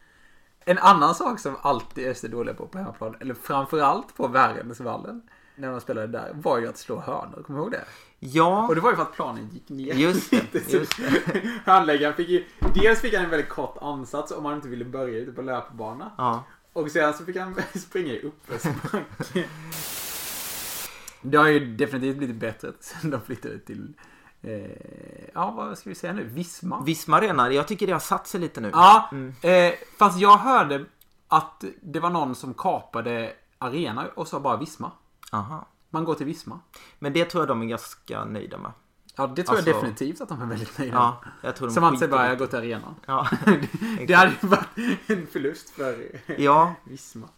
En 0.64 0.78
annan 0.78 1.14
sak 1.14 1.40
som 1.40 1.56
alltid 1.62 2.08
Öster 2.08 2.28
är 2.28 2.32
dåliga 2.32 2.54
på 2.54 2.66
på 2.66 2.78
hemmaplan, 2.78 3.16
eller 3.20 3.34
framförallt 3.34 4.16
på 4.16 4.28
Värendesvallen, 4.28 5.22
när 5.56 5.70
de 5.70 5.80
spelade 5.80 6.06
där, 6.06 6.30
var 6.34 6.58
ju 6.58 6.68
att 6.68 6.78
slå 6.78 7.00
hörnor. 7.00 7.42
Kommer 7.46 7.58
du 7.58 7.62
ihåg 7.62 7.72
det? 7.72 7.84
Ja, 8.18 8.66
Och 8.68 8.74
det 8.74 8.80
var 8.80 8.90
ju 8.90 8.96
för 8.96 9.02
att 9.02 9.12
planen 9.12 9.48
gick 9.52 9.68
ner. 9.68 9.94
Just 9.94 10.30
det, 10.30 10.68
just 10.72 10.92
Handläggaren 11.64 12.14
fick 12.14 12.28
ju, 12.28 12.44
dels 12.74 13.00
fick 13.00 13.14
han 13.14 13.24
en 13.24 13.30
väldigt 13.30 13.48
kort 13.48 13.76
ansats 13.80 14.32
om 14.32 14.44
han 14.44 14.54
inte 14.54 14.68
ville 14.68 14.84
börja 14.84 15.18
ute 15.18 15.32
på 15.32 15.42
löpbana. 15.42 16.10
ja. 16.18 16.44
Och 16.72 16.90
sen 16.90 17.14
så 17.14 17.24
fick 17.24 17.36
han 17.36 17.54
springa 17.74 18.12
i 18.12 18.22
uppförsbacke. 18.22 19.44
Det 21.22 21.36
har 21.38 21.48
ju 21.48 21.76
definitivt 21.76 22.16
blivit 22.16 22.36
bättre 22.36 22.72
sen 22.80 23.10
de 23.10 23.20
flyttade 23.20 23.58
till, 23.58 23.94
eh, 24.42 25.30
ja 25.34 25.50
vad 25.50 25.78
ska 25.78 25.88
vi 25.88 25.94
säga 25.94 26.12
nu, 26.12 26.24
Visma. 26.24 26.80
Visma 26.80 27.16
Arena, 27.16 27.52
jag 27.52 27.68
tycker 27.68 27.86
det 27.86 27.92
har 27.92 28.00
satt 28.00 28.26
sig 28.26 28.40
lite 28.40 28.60
nu. 28.60 28.70
Ja, 28.72 29.08
Mm. 29.12 29.34
eh, 29.42 29.72
fast 29.98 30.18
jag 30.20 30.36
hörde 30.36 30.84
att 31.28 31.64
det 31.82 32.00
var 32.00 32.10
någon 32.10 32.34
som 32.34 32.54
kapade 32.54 33.32
arena 33.58 34.06
och 34.14 34.28
sa 34.28 34.40
bara 34.40 34.56
Visma. 34.56 34.92
Aha. 35.32 35.66
Man 35.90 36.04
går 36.04 36.14
till 36.14 36.26
Visma. 36.26 36.60
Men 36.98 37.12
det 37.12 37.24
tror 37.24 37.40
jag 37.42 37.48
de 37.48 37.62
är 37.62 37.66
ganska 37.66 38.24
nöjda 38.24 38.58
med. 38.58 38.72
Ja, 39.16 39.26
det 39.26 39.42
tror 39.42 39.56
Alltså- 39.56 39.70
jag 39.70 39.76
definitivt 39.76 40.20
att 40.20 40.28
de 40.28 40.42
är 40.42 40.46
väldigt 40.46 40.78
nöjda. 40.78 40.94
Ja, 40.96 41.22
jag 41.42 41.56
tror 41.56 41.68
de 41.68 41.74
Som 41.74 41.84
att 41.84 41.90
säga 41.98 41.98
skiter 42.08 42.18
bara, 42.18 42.28
jag 42.28 42.38
går 42.38 42.46
till 42.46 42.58
arenan. 42.58 42.94
Ja. 43.06 43.28
Det 44.06 44.14
hade 44.14 44.32
ju 44.42 44.48
varit 44.48 44.66
en 45.06 45.26
förlust 45.26 45.70
för 45.70 46.06
ja, 46.38 46.74
Visma. 46.84 47.28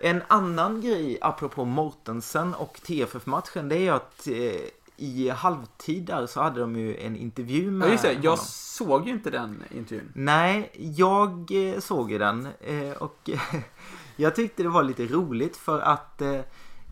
En 0.00 0.22
annan 0.28 0.80
grej 0.80 1.18
apropå 1.20 1.64
Mortensen 1.64 2.54
och 2.54 2.80
TFF-matchen 2.82 3.68
det 3.68 3.76
är 3.76 3.80
ju 3.80 3.88
att 3.90 4.26
eh, 4.26 4.60
i 4.96 5.28
halvtid 5.28 6.04
där 6.04 6.26
så 6.26 6.40
hade 6.42 6.60
de 6.60 6.76
ju 6.76 6.96
en 6.96 7.16
intervju 7.16 7.70
med 7.70 7.88
Ja, 7.88 7.92
just 7.92 8.04
det. 8.04 8.12
Jag 8.12 8.30
honom. 8.30 8.44
såg 8.48 9.06
ju 9.06 9.12
inte 9.12 9.30
den 9.30 9.62
intervjun. 9.70 10.12
Nej, 10.14 10.70
jag 10.74 11.50
eh, 11.50 11.80
såg 11.80 12.10
ju 12.10 12.18
den 12.18 12.48
eh, 12.60 12.90
och 12.98 13.30
jag 14.16 14.34
tyckte 14.36 14.62
det 14.62 14.68
var 14.68 14.82
lite 14.82 15.06
roligt 15.06 15.56
för 15.56 15.80
att 15.80 16.22
eh, 16.22 16.40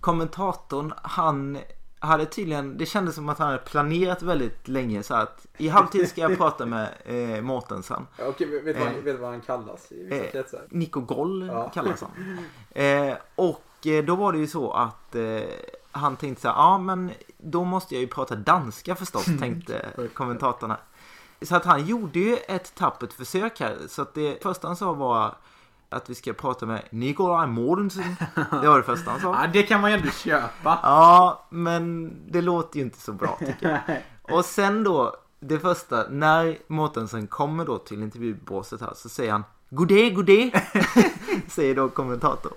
kommentatorn 0.01 0.93
han 1.03 1.59
hade 1.99 2.27
tydligen, 2.27 2.79
det 2.79 2.87
kändes 2.87 3.15
som 3.15 3.29
att 3.29 3.39
han 3.39 3.47
hade 3.47 3.59
planerat 3.59 4.23
väldigt 4.23 4.69
länge 4.69 5.03
så 5.03 5.15
att 5.15 5.47
i 5.57 5.69
halvtid 5.69 6.09
ska 6.09 6.21
jag 6.21 6.37
prata 6.39 6.67
med 6.67 6.89
eh, 7.05 7.43
Mårtensson. 7.43 8.07
Okej, 8.19 8.47
vet 8.63 8.77
du 8.77 8.83
Eh. 8.83 8.93
vad, 9.05 9.15
vad 9.15 9.31
han 9.31 9.41
kallas 9.41 9.93
i 9.93 10.05
vissa 10.05 10.25
Eh. 10.25 10.31
kretsar? 10.31 10.63
Nico 10.71 11.01
Goll 11.01 11.47
Ja. 11.47 11.69
kallas 11.69 12.01
han. 12.03 12.39
Eh, 12.85 13.15
och 13.35 13.87
eh, 13.87 14.05
då 14.05 14.15
var 14.17 14.33
det 14.33 14.39
ju 14.39 14.47
så 14.47 14.73
att 14.73 15.15
eh, 15.15 15.41
han 15.91 16.17
tänkte 16.17 16.43
så 16.43 16.49
här, 16.49 16.55
ja 16.55 16.79
men 16.79 17.11
då 17.39 17.65
måste 17.65 17.95
jag 17.95 18.01
ju 18.01 18.07
prata 18.09 18.35
danska 18.37 18.95
förstås, 18.95 19.25
tänkte 19.25 19.87
kommentatorerna. 20.15 20.77
Så 21.43 21.57
att 21.57 21.65
han 21.65 21.87
gjorde 21.87 22.19
ju 22.19 22.37
ett 22.37 22.75
tappert 22.75 23.13
försök 23.13 23.61
här. 23.61 23.77
Så 23.89 24.03
att 24.03 24.15
det 24.15 24.43
första 24.43 24.67
han 24.67 24.77
sa 24.77 24.93
var 24.93 25.35
att 25.91 26.11
vi 26.11 26.15
ska 26.15 26.33
prata 26.33 26.67
med 26.67 26.83
Nikolaj 26.91 27.49
Mortensen. 27.49 28.17
Det 28.35 28.69
var 28.69 28.77
det 28.77 28.85
första 28.85 29.11
han 29.11 29.21
sa. 29.21 29.29
Ja, 29.43 29.47
det 29.53 29.63
kan 29.63 29.81
man 29.81 29.91
ju 29.91 29.97
ändå 29.97 30.11
köpa. 30.11 30.79
Ja, 30.83 31.47
men 31.51 32.13
det 32.33 32.43
låter 32.43 32.77
ju 32.79 32.85
inte 32.85 33.01
så 33.01 33.13
bra 33.13 33.39
tycker 33.39 33.69
jag. 33.87 34.03
Och 34.37 34.45
sen 34.45 34.85
då, 34.85 35.17
det 35.41 35.59
första, 35.59 36.09
när 36.11 36.59
Mårtensen 36.67 37.27
kommer 37.27 37.65
då 37.65 37.79
till 37.79 38.03
intervjubåset 38.03 38.81
här 38.81 38.93
så 38.95 39.09
säger 39.09 39.33
han 39.33 39.45
Godé, 39.71 40.11
godé, 40.11 40.51
säger 41.49 41.75
då 41.75 41.89
kommentator. 41.89 42.53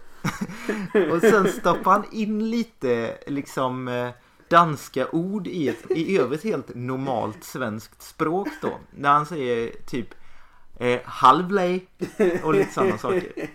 Och 1.12 1.22
sen 1.22 1.48
stoppar 1.48 1.92
han 1.92 2.06
in 2.12 2.50
lite 2.50 3.18
liksom 3.28 3.88
eh, 3.88 4.10
danska 4.50 5.08
ord 5.12 5.48
i 5.48 5.70
ett 5.70 5.92
i 5.92 6.18
övrigt 6.18 6.44
helt 6.44 6.76
normalt 6.76 7.44
svenskt 7.44 8.02
språk 8.02 8.48
då. 8.62 8.78
När 8.92 9.10
han 9.10 9.26
säger 9.26 9.72
typ 9.86 10.08
eh, 10.82 11.00
halvlej 11.06 11.88
och 12.44 12.54
lite 12.54 12.74
sådana 12.74 12.98
saker. 12.98 13.50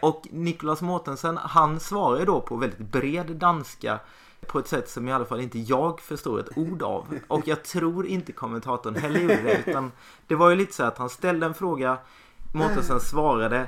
Och 0.00 0.28
Niklas 0.30 0.82
Mårtensen 0.82 1.36
han 1.36 1.80
svarar 1.80 2.18
ju 2.18 2.24
då 2.24 2.40
på 2.40 2.56
väldigt 2.56 2.78
bred 2.78 3.26
danska 3.26 3.98
på 4.46 4.58
ett 4.58 4.68
sätt 4.68 4.90
som 4.90 5.08
i 5.08 5.12
alla 5.12 5.24
fall 5.24 5.40
inte 5.40 5.58
jag 5.58 6.00
förstår 6.00 6.40
ett 6.40 6.58
ord 6.58 6.82
av. 6.82 7.18
Och 7.28 7.48
jag 7.48 7.64
tror 7.64 8.06
inte 8.06 8.32
kommentatorn 8.32 8.94
heller 8.94 9.20
gjorde 9.20 9.42
det. 9.42 9.62
Utan 9.66 9.92
det 10.26 10.34
var 10.34 10.50
ju 10.50 10.56
lite 10.56 10.74
så 10.74 10.82
att 10.82 10.98
han 10.98 11.10
ställde 11.10 11.46
en 11.46 11.54
fråga, 11.54 11.98
Mårtensen 12.54 13.00
svarade. 13.00 13.66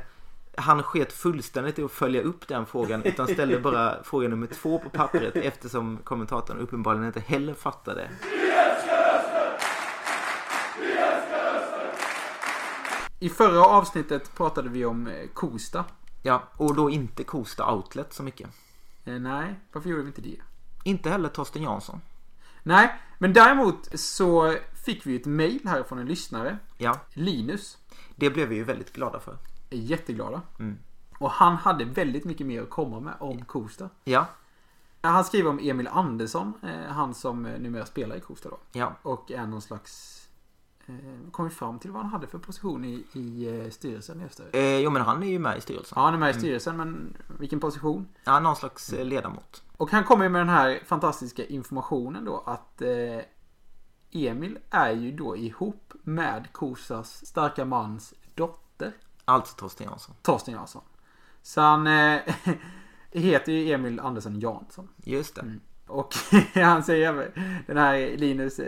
Han 0.57 0.83
sket 0.83 1.12
fullständigt 1.12 1.79
i 1.79 1.83
att 1.83 1.91
följa 1.91 2.23
upp 2.23 2.49
den 2.49 2.67
frågan 2.67 3.03
utan 3.03 3.26
ställde 3.26 3.61
bara 3.61 4.03
fråga 4.03 4.29
nummer 4.29 4.47
två 4.47 4.79
på 4.79 4.91
pappret 4.91 5.37
eftersom 5.37 5.99
kommentatorn 6.05 6.59
uppenbarligen 6.59 7.07
inte 7.07 7.21
heller 7.21 7.55
fattade. 7.55 8.09
I 13.19 13.29
förra 13.29 13.65
avsnittet 13.65 14.35
pratade 14.35 14.69
vi 14.69 14.85
om 14.85 15.07
eh, 15.07 15.27
Kosta. 15.35 15.85
Ja, 16.23 16.43
och 16.57 16.75
då 16.75 16.91
inte 16.91 17.25
Kosta 17.25 17.75
Outlet 17.75 18.13
så 18.13 18.23
mycket. 18.23 18.51
Eh, 19.05 19.15
nej, 19.15 19.55
varför 19.73 19.91
gjorde 19.91 20.03
vi 20.03 20.09
inte 20.09 20.21
det? 20.21 20.37
Inte 20.85 21.11
heller 21.11 21.29
Torsten 21.29 21.63
Jansson. 21.63 22.01
Nej, 22.63 23.01
men 23.19 23.33
däremot 23.33 24.01
så 24.01 24.57
fick 24.85 25.07
vi 25.07 25.17
ett 25.17 25.27
mail 25.27 25.61
här 25.65 25.83
från 25.83 25.99
en 25.99 26.07
lyssnare. 26.07 26.59
Ja, 26.79 27.01
Linus. 27.13 27.79
det 28.17 28.31
blev 28.31 28.49
vi 28.49 28.57
ju 28.57 28.65
väldigt 28.65 28.93
glada 28.93 29.21
för. 29.21 29.37
Är 29.71 29.77
jätteglada. 29.77 30.43
Mm. 30.59 30.79
Och 31.19 31.31
han 31.31 31.57
hade 31.57 31.85
väldigt 31.85 32.25
mycket 32.25 32.47
mer 32.47 32.63
att 32.63 32.71
komma 32.71 33.01
med 33.01 33.15
om 33.21 33.45
Kosta. 33.45 33.91
Ja, 34.05 34.27
Han 35.03 35.25
skriver 35.25 35.51
om 35.51 35.59
Emil 35.63 35.89
Andersson, 35.89 36.53
eh, 36.63 36.93
han 36.93 37.15
som 37.15 37.47
eh, 37.47 37.59
numera 37.61 37.87
spelar 37.87 38.17
i 38.17 38.21
Kosta 38.21 38.49
då. 38.49 38.59
ja. 38.73 38.93
Och 39.03 39.31
är 39.31 39.47
någon 39.47 39.63
slags... 39.63 40.23
Eh, 40.88 41.31
kom 41.31 41.45
vi 41.45 41.50
fram 41.50 41.78
till 41.78 41.90
vad 41.90 42.02
han 42.02 42.11
hade 42.11 42.26
för 42.26 42.38
position 42.38 42.85
i, 42.85 43.05
i 43.12 43.61
eh, 43.61 43.71
styrelsen 43.71 44.21
Öster? 44.21 44.47
Eh, 44.52 44.78
jo 44.78 44.90
men 44.90 45.02
han 45.02 45.23
är 45.23 45.26
ju 45.26 45.38
med 45.38 45.59
i 45.59 45.61
styrelsen. 45.61 45.97
Ja, 45.97 46.05
han 46.05 46.14
är 46.14 46.19
med 46.19 46.31
i 46.31 46.38
styrelsen, 46.38 46.76
men 46.76 47.16
vilken 47.38 47.61
position? 47.61 48.09
Ja, 48.25 48.40
någon 48.40 48.57
slags 48.57 48.93
eh, 48.93 49.05
ledamot. 49.05 49.62
Och 49.76 49.90
han 49.90 50.05
kommer 50.05 50.28
med 50.28 50.40
den 50.40 50.49
här 50.49 50.81
fantastiska 50.87 51.45
informationen 51.45 52.25
då 52.25 52.43
att 52.47 52.83
eh, 52.83 52.88
Emil 54.11 54.59
är 54.71 54.90
ju 54.90 55.12
då 55.12 55.37
ihop 55.37 55.93
med 56.02 56.52
Kosas 56.52 57.26
starka 57.26 57.64
mans 57.64 58.14
dotter, 58.35 58.93
Alltså 59.25 59.57
Torsten 59.57 59.87
Jansson. 59.87 60.14
Torsten 60.23 60.55
Jansson. 60.55 60.83
Så 61.43 61.61
han 61.61 61.87
eh, 61.87 62.21
heter 63.11 63.52
ju 63.52 63.73
Emil 63.73 64.00
Andersson 64.00 64.40
Jansson. 64.40 64.88
Just 64.97 65.35
det. 65.35 65.59
Och 65.87 66.14
han 66.55 66.83
säger 66.83 67.33
den 67.66 67.76
här 67.76 68.16
Linus 68.16 68.61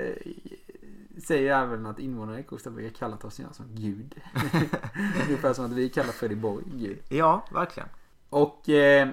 säger 1.27 1.63
även 1.63 1.87
att 1.87 1.99
invånarna 1.99 2.41
i 2.41 2.43
Kosta 2.43 2.71
brukar 2.71 2.99
kalla 2.99 3.17
Torsten 3.17 3.45
Jansson 3.45 3.67
Gud. 3.71 4.15
Ungefär 5.29 5.53
som 5.53 5.65
att 5.65 5.73
vi 5.73 5.89
kallar 5.89 6.13
Freddy 6.13 6.35
Borg 6.35 6.65
Gud. 6.75 6.99
Ja, 7.09 7.45
verkligen. 7.53 7.89
Och 8.29 8.69
eh, 8.69 9.09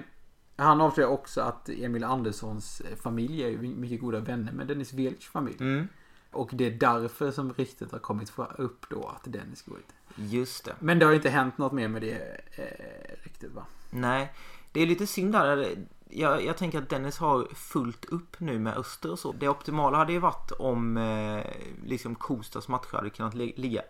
han 0.56 0.80
avslöjar 0.80 1.10
också 1.10 1.40
att 1.40 1.68
Emil 1.68 2.04
Anderssons 2.04 2.82
familj 3.02 3.42
är 3.42 3.58
mycket 3.58 4.00
goda 4.00 4.20
vänner 4.20 4.52
med 4.52 4.66
Dennis 4.66 4.92
Welch 4.92 5.30
familj. 5.30 5.56
Mm, 5.60 5.88
Och 6.30 6.50
det 6.52 6.66
är 6.66 6.70
därför 6.70 7.30
som 7.30 7.52
ryktet 7.52 7.92
har 7.92 7.98
kommit 7.98 8.32
upp 8.58 8.86
då 8.90 9.08
att 9.08 9.32
Dennis 9.32 9.62
går 9.62 9.78
ut. 9.78 9.94
just 10.16 10.64
det. 10.64 10.74
Men 10.80 10.98
det 10.98 11.04
har 11.04 11.12
ju 11.12 11.16
inte 11.16 11.30
hänt 11.30 11.58
något 11.58 11.72
mer 11.72 11.88
med 11.88 12.02
det 12.02 12.40
eh, 12.56 13.24
ryktet 13.24 13.52
va? 13.52 13.66
Nej, 13.90 14.32
det 14.72 14.80
är 14.80 14.86
lite 14.86 15.06
synd 15.06 15.32
där. 15.32 15.76
Jag, 16.10 16.44
jag 16.44 16.56
tänker 16.56 16.78
att 16.78 16.88
Dennis 16.88 17.18
har 17.18 17.48
fullt 17.54 18.04
upp 18.04 18.40
nu 18.40 18.58
med 18.58 18.76
Öster 18.76 19.10
och 19.12 19.18
så. 19.18 19.32
Det 19.32 19.48
optimala 19.48 19.98
hade 19.98 20.12
ju 20.12 20.18
varit 20.18 20.50
om 20.52 20.96
eh, 20.96 21.44
liksom 21.84 22.14
Kostas 22.14 22.68
matcher 22.68 22.96
hade 22.96 23.10
kunnat 23.10 23.34
li- 23.34 23.54
ligga 23.56 23.82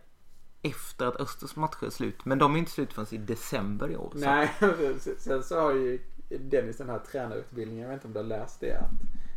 efter 0.62 1.06
att 1.06 1.16
Östers 1.16 1.56
matcher 1.56 1.86
är 1.86 1.90
slut. 1.90 2.24
Men 2.24 2.38
de 2.38 2.54
är 2.54 2.58
inte 2.58 2.70
slut 2.70 2.92
förrän 2.92 3.06
i 3.10 3.16
december 3.18 3.90
i 3.90 3.96
år. 3.96 4.10
Så. 4.12 4.18
Nej, 4.18 4.50
sen 5.18 5.42
så 5.42 5.60
har 5.60 5.72
ju 5.72 5.98
Dennis 6.40 6.76
den 6.76 6.88
här 6.88 6.98
tränarutbildningen, 6.98 7.82
jag 7.82 7.88
vet 7.96 8.04
inte 8.04 8.06
om 8.06 8.12
du 8.28 8.34
har 8.34 8.40
läst 8.40 8.60
det, 8.60 8.72
att 8.78 8.90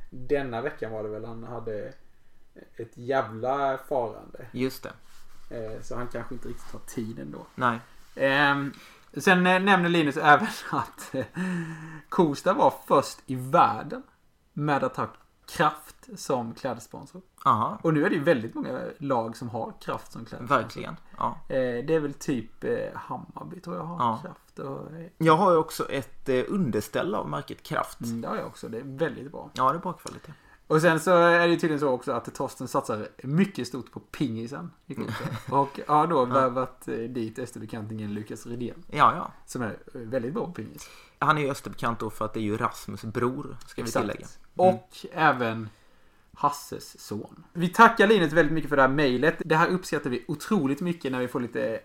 denna 0.09 0.61
veckan 0.61 0.91
var 0.91 1.03
det 1.03 1.09
väl 1.09 1.25
han 1.25 1.43
hade 1.43 1.93
ett 2.75 2.91
jävla 2.97 3.77
farande. 3.77 4.45
Just 4.51 4.83
det. 4.83 4.91
Eh, 5.57 5.81
Så 5.81 5.95
han 5.95 6.07
kanske 6.07 6.33
inte 6.33 6.47
riktigt 6.49 6.71
har 6.71 6.79
tiden 6.87 7.31
då. 7.31 7.45
Nej. 7.55 7.79
Ehm, 8.15 8.73
Sen 9.17 9.43
nämner 9.43 9.89
Linus 9.89 10.17
även 10.17 10.47
att 10.71 11.15
eh, 11.15 11.25
Kosta 12.09 12.53
var 12.53 12.73
först 12.87 13.19
i 13.25 13.35
världen 13.35 14.03
med 14.53 14.83
att 14.83 14.97
ha 14.97 15.07
Kraft 15.57 15.95
som 16.15 16.53
klädsponsor. 16.53 17.21
Aha. 17.45 17.79
Och 17.83 17.93
nu 17.93 18.05
är 18.05 18.09
det 18.09 18.15
ju 18.15 18.23
väldigt 18.23 18.55
många 18.55 18.79
lag 18.97 19.37
som 19.37 19.49
har 19.49 19.73
Kraft 19.81 20.11
som 20.11 20.25
klädsponsor. 20.25 20.55
Verkligen. 20.57 20.95
Ja. 21.17 21.37
Eh, 21.49 21.55
Det 21.85 21.95
är 21.95 21.99
väl 21.99 22.13
typ 22.13 22.63
eh, 22.63 22.71
Hammarby 22.95 23.59
tror 23.59 23.75
jag 23.75 23.83
har 23.83 23.97
Ja. 23.99 24.19
Kraft. 24.21 24.59
Och, 24.59 24.87
Jag 25.17 25.37
har 25.37 25.51
ju 25.51 25.57
också 25.57 25.89
ett 25.91 26.29
underställ 26.47 27.15
av 27.15 27.29
märket 27.29 27.63
Kraft. 27.63 28.01
mm, 28.01 28.21
det 28.21 28.27
har 28.27 28.35
jag 28.35 28.47
också. 28.47 28.67
Det 28.69 28.77
är 28.77 28.83
väldigt 28.83 29.31
bra. 29.31 29.49
Ja, 29.53 29.71
det 29.71 29.77
är 29.77 29.81
bra 29.81 29.93
kvalitet. 29.93 30.33
Och 30.69 30.81
sen 30.81 30.99
så 30.99 31.17
är 31.17 31.47
det 31.47 31.55
tydligen 31.55 31.79
så 31.79 31.89
också 31.89 32.11
att 32.11 32.35
Torsten 32.35 32.67
satsar 32.67 33.07
mycket 33.23 33.67
stort 33.67 33.91
på 33.91 33.99
pingisen 33.99 34.71
i 34.85 34.95
Kosta. 34.95 35.55
Och 35.55 35.79
har 35.87 36.07
då 36.07 36.25
värvat 36.39 36.87
eh, 36.87 36.95
dit 36.95 37.39
Österbekantingen 37.39 38.13
Lukas 38.13 38.45
Rydén. 38.45 38.83
Ja, 38.87 39.15
ja. 39.15 39.31
Som 39.45 39.61
är 39.61 39.69
eh, 39.69 40.01
väldigt 40.01 40.33
bra 40.33 40.45
på 40.45 40.51
pingis. 40.51 40.89
Han 41.19 41.37
är 41.37 41.41
ju 41.41 41.49
Österbekant 41.49 41.99
då 41.99 42.09
för 42.09 42.25
att 42.25 42.33
det 42.33 42.39
är 42.39 42.41
ju 42.41 42.57
Rasmus 42.57 43.03
bror, 43.03 43.57
ska 43.67 43.81
vi 43.81 43.87
Exakt. 43.87 44.03
tillägga. 44.03 44.27
Och 44.55 44.97
även 45.11 45.69
Hasses 46.33 46.99
son. 46.99 47.43
Vi 47.53 47.69
tackar 47.69 48.07
Linus 48.07 48.33
väldigt 48.33 48.53
mycket 48.53 48.69
för 48.69 48.75
det 48.75 48.81
här 48.81 48.89
mejlet. 48.89 49.41
Det 49.45 49.55
här 49.55 49.67
uppskattar 49.67 50.09
vi 50.09 50.25
otroligt 50.27 50.81
mycket 50.81 51.11
när 51.11 51.19
vi 51.19 51.27
får 51.27 51.39
lite 51.39 51.79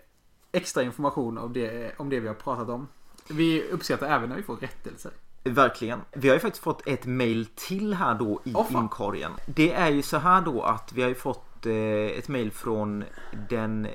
extra 0.51 0.83
information 0.83 1.37
om 1.37 1.53
det, 1.53 1.99
om 1.99 2.09
det 2.09 2.19
vi 2.19 2.27
har 2.27 2.35
pratat 2.35 2.69
om. 2.69 2.87
Vi 3.29 3.63
uppskattar 3.63 4.07
även 4.07 4.29
när 4.29 4.35
vi 4.35 4.43
får 4.43 4.55
rättelser. 4.55 5.11
Verkligen. 5.49 6.01
Vi 6.11 6.27
har 6.27 6.35
ju 6.35 6.39
faktiskt 6.39 6.63
fått 6.63 6.87
ett 6.87 7.05
mail 7.05 7.45
till 7.55 7.93
här 7.93 8.15
då 8.15 8.41
i 8.43 8.53
fan. 8.53 8.67
inkorgen. 8.71 9.31
Det 9.47 9.73
är 9.73 9.89
ju 9.89 10.01
så 10.01 10.17
här 10.17 10.41
då 10.41 10.61
att 10.61 10.93
vi 10.93 11.01
har 11.01 11.09
ju 11.09 11.15
fått 11.15 11.65
eh, 11.65 11.73
ett 12.17 12.27
mail 12.27 12.51
från 12.51 13.03
den 13.49 13.85
eh, 13.85 13.91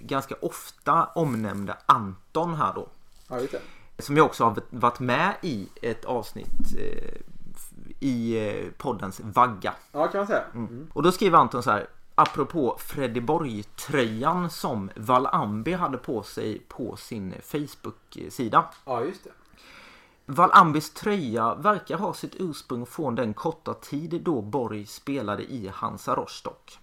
ganska 0.00 0.34
ofta 0.40 1.04
omnämnda 1.04 1.76
Anton 1.86 2.54
här 2.54 2.74
då. 2.74 2.88
Ja, 3.28 3.40
just 3.40 3.52
det. 3.52 4.02
Som 4.02 4.16
ju 4.16 4.22
också 4.22 4.44
har 4.44 4.56
varit 4.70 5.00
med 5.00 5.34
i 5.40 5.68
ett 5.82 6.04
avsnitt 6.04 6.76
eh, 6.78 7.14
i 8.00 8.70
poddens 8.78 9.20
vagga. 9.20 9.74
Ja, 9.92 10.06
kan 10.08 10.18
man 10.18 10.26
säga. 10.26 10.44
Mm. 10.54 10.90
Och 10.94 11.02
då 11.02 11.12
skriver 11.12 11.38
Anton 11.38 11.62
så 11.62 11.70
här. 11.70 11.86
Apropå 12.14 12.76
Freddy 12.78 13.20
Borg-tröjan 13.20 14.50
som 14.50 14.90
Val-Ambi 14.96 15.72
hade 15.72 15.98
på 15.98 16.22
sig 16.22 16.58
på 16.68 16.96
sin 16.96 17.34
Facebook-sida. 17.42 18.64
Ja, 18.84 19.04
just 19.04 19.24
det. 19.24 19.30
Valambis 20.26 20.90
tröja 20.90 21.54
verkar 21.54 21.98
ha 21.98 22.14
sitt 22.14 22.36
ursprung 22.38 22.86
från 22.86 23.14
den 23.14 23.34
korta 23.34 23.74
tid 23.74 24.20
då 24.24 24.42
Borg 24.42 24.86
spelade 24.86 25.42
i 25.52 25.68
Hansa 25.68 26.14
Rostock. 26.14 26.78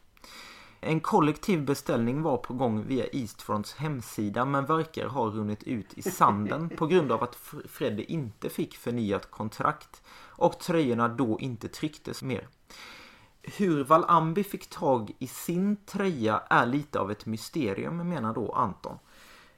En 0.82 1.00
kollektiv 1.00 1.66
beställning 1.66 2.22
var 2.22 2.38
på 2.38 2.54
gång 2.54 2.88
via 2.88 3.06
Eastfronts 3.06 3.74
hemsida 3.76 4.46
men 4.46 4.66
verkar 4.66 5.08
ha 5.08 5.26
runnit 5.26 5.64
ut 5.64 5.94
i 5.94 6.02
sanden 6.02 6.70
på 6.70 6.88
grund 6.88 7.12
av 7.12 7.24
att 7.24 7.36
Fredde 7.36 7.68
Freddy 7.70 8.04
inte 8.04 8.50
fick 8.50 8.78
förnyat 8.78 9.32
kontrakt 9.32 10.02
och 10.20 10.60
tröjorna 10.60 11.08
då 11.08 11.40
inte 11.40 11.68
trycktes 11.68 12.24
mer. 12.24 12.48
Hur 13.42 13.84
Valambi 13.84 14.44
fick 14.44 14.70
tag 14.70 15.12
i 15.20 15.28
sin 15.28 15.76
tröja 15.86 16.44
är 16.50 16.66
lite 16.66 17.00
av 17.00 17.12
ett 17.12 17.26
mysterium 17.26 18.10
menar 18.10 18.34
då 18.34 18.52
Anton. 18.52 18.98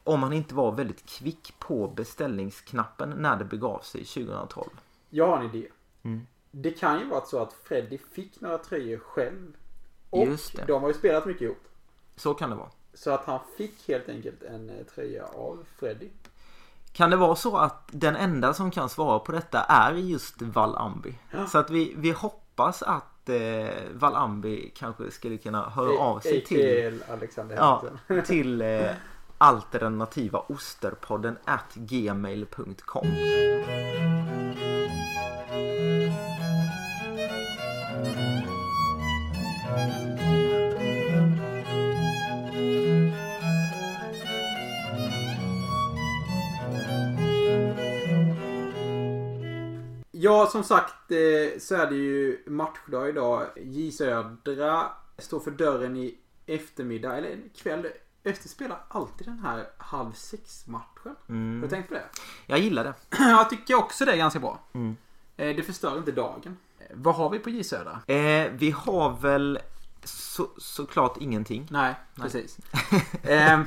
Om 0.03 0.23
han 0.23 0.33
inte 0.33 0.55
var 0.55 0.71
väldigt 0.71 1.05
kvick 1.05 1.53
på 1.59 1.87
beställningsknappen 1.87 3.09
när 3.09 3.37
det 3.37 3.45
begav 3.45 3.79
sig 3.79 4.05
2012. 4.05 4.69
Jag 5.09 5.27
har 5.27 5.37
en 5.37 5.55
idé. 5.55 5.67
Mm. 6.03 6.27
Det 6.51 6.71
kan 6.71 6.99
ju 6.99 7.05
vara 7.05 7.25
så 7.25 7.39
att 7.39 7.53
Freddy 7.53 7.97
fick 7.97 8.41
några 8.41 8.57
tröjor 8.57 8.97
själv. 8.97 9.55
Och 10.09 10.27
Just 10.27 10.55
det. 10.55 10.65
de 10.67 10.81
har 10.81 10.89
ju 10.89 10.93
spelat 10.93 11.25
mycket 11.25 11.41
ihop. 11.41 11.67
Så 12.15 12.33
kan 12.33 12.49
det 12.49 12.55
vara. 12.55 12.69
Så 12.93 13.11
att 13.11 13.25
han 13.25 13.39
fick 13.57 13.87
helt 13.87 14.09
enkelt 14.09 14.43
en 14.43 14.69
eh, 14.69 14.85
tröja 14.95 15.25
av 15.25 15.65
Freddy. 15.79 16.09
Kan 16.91 17.09
det 17.09 17.17
vara 17.17 17.35
så 17.35 17.57
att 17.57 17.89
den 17.91 18.15
enda 18.15 18.53
som 18.53 18.71
kan 18.71 18.89
svara 18.89 19.19
på 19.19 19.31
detta 19.31 19.63
är 19.63 19.93
just 19.93 20.41
Val-Ambi? 20.41 21.15
Ja. 21.31 21.47
Så 21.47 21.57
att 21.57 21.69
vi, 21.69 21.93
vi 21.97 22.11
hoppas 22.11 22.83
att 22.83 23.29
eh, 23.29 23.69
Val-Ambi 23.93 24.71
kanske 24.75 25.11
skulle 25.11 25.37
kunna 25.37 25.69
höra 25.69 25.99
av 25.99 26.19
sig 26.19 26.43
till, 26.43 27.03
Alexander 27.09 27.55
ja, 27.55 27.83
till 28.25 28.61
eh, 28.61 28.91
alternativaosterpodden 29.41 31.37
at 31.45 31.73
gmail.com. 31.75 33.07
Ja, 50.11 50.47
som 50.51 50.63
sagt 50.63 51.11
eh, 51.11 51.59
så 51.59 51.75
är 51.75 51.89
det 51.89 51.95
ju 51.95 52.43
matchdag 52.47 53.09
idag. 53.09 53.47
J 53.55 53.91
Södra 53.91 54.91
står 55.17 55.39
för 55.39 55.51
dörren 55.51 55.97
i 55.97 56.17
eftermiddag, 56.45 57.17
eller 57.17 57.37
kväll. 57.55 57.87
Öster 58.25 58.49
spelar 58.49 58.83
alltid 58.87 59.27
den 59.27 59.39
här 59.39 59.67
halv 59.77 60.11
sex 60.13 60.67
matchen. 60.67 61.15
Har 61.27 61.61
du 61.61 61.67
tänkt 61.69 61.87
på 61.87 61.93
det? 61.93 62.03
Jag 62.45 62.59
gillar 62.59 62.83
det. 62.83 62.93
Jag 63.19 63.49
tycker 63.49 63.75
också 63.75 64.05
det 64.05 64.11
är 64.11 64.17
ganska 64.17 64.39
bra. 64.39 64.59
Mm. 64.73 64.97
Eh, 65.37 65.55
Det 65.55 65.63
förstör 65.63 65.97
inte 65.97 66.11
dagen. 66.11 66.57
Eh, 66.79 66.85
Vad 66.93 67.15
har 67.15 67.29
vi 67.29 67.39
på 67.39 67.49
J 67.49 67.63
Södra? 67.63 68.01
Eh, 68.07 68.51
vi 68.51 68.71
har 68.71 69.17
väl 69.21 69.59
så, 70.03 70.47
såklart 70.57 71.17
ingenting. 71.19 71.67
Nej, 71.71 71.95
precis. 72.15 72.57
eh, 73.23 73.61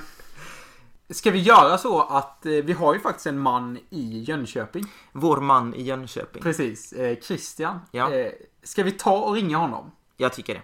ska 1.10 1.30
vi 1.30 1.38
göra 1.40 1.78
så 1.78 2.02
att 2.02 2.46
eh, 2.46 2.52
vi 2.52 2.72
har 2.72 2.94
ju 2.94 3.00
faktiskt 3.00 3.26
en 3.26 3.38
man 3.38 3.78
i 3.90 4.18
Jönköping. 4.22 4.84
Vår 5.12 5.40
man 5.40 5.74
i 5.74 5.82
Jönköping. 5.82 6.42
Precis, 6.42 6.92
eh, 6.92 7.18
Christian. 7.20 7.80
Ja. 7.90 8.12
Eh, 8.12 8.32
ska 8.62 8.82
vi 8.82 8.92
ta 8.92 9.18
och 9.18 9.34
ringa 9.34 9.56
honom? 9.58 9.90
Jag 10.16 10.32
tycker 10.32 10.54
det. 10.54 10.62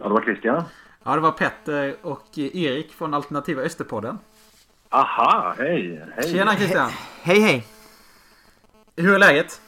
Ja, 0.00 0.08
det 0.08 0.14
var 0.14 0.22
Christian. 0.22 0.62
Ja, 1.04 1.14
det 1.14 1.20
var 1.20 1.32
Petter 1.32 1.94
och 2.02 2.38
Erik 2.38 2.92
från 2.92 3.14
Alternativa 3.14 3.62
Österpodden. 3.62 4.18
Aha, 4.88 5.54
hej. 5.58 6.02
hej. 6.16 6.32
Tjena 6.32 6.54
Christian! 6.54 6.90
Hej 7.22 7.40
hej! 7.40 7.66
Hur 8.96 9.14
är 9.14 9.18
läget? 9.18 9.60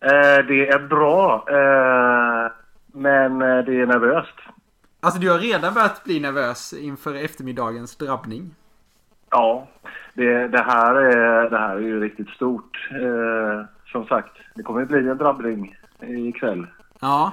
Eh, 0.00 0.46
det 0.46 0.68
är 0.68 0.78
bra, 0.88 1.44
eh, 1.48 2.52
men 2.86 3.42
eh, 3.42 3.64
det 3.64 3.80
är 3.80 3.86
nervöst. 3.86 4.34
Alltså 5.00 5.20
du 5.20 5.30
har 5.30 5.38
redan 5.38 5.74
börjat 5.74 6.04
bli 6.04 6.20
nervös 6.20 6.72
inför 6.72 7.14
eftermiddagens 7.14 7.96
drabbning. 7.96 8.54
Ja, 9.30 9.68
det, 10.14 10.48
det, 10.48 10.62
här 10.62 10.94
är, 10.94 11.50
det 11.50 11.58
här 11.58 11.76
är 11.76 11.80
ju 11.80 12.00
riktigt 12.00 12.28
stort. 12.28 12.88
Eh, 12.90 13.64
som 13.92 14.06
sagt, 14.06 14.36
det 14.54 14.62
kommer 14.62 14.82
att 14.82 14.88
bli 14.88 15.08
en 15.08 15.18
drabbning 15.18 15.76
ikväll. 16.00 16.66
Ja. 17.00 17.32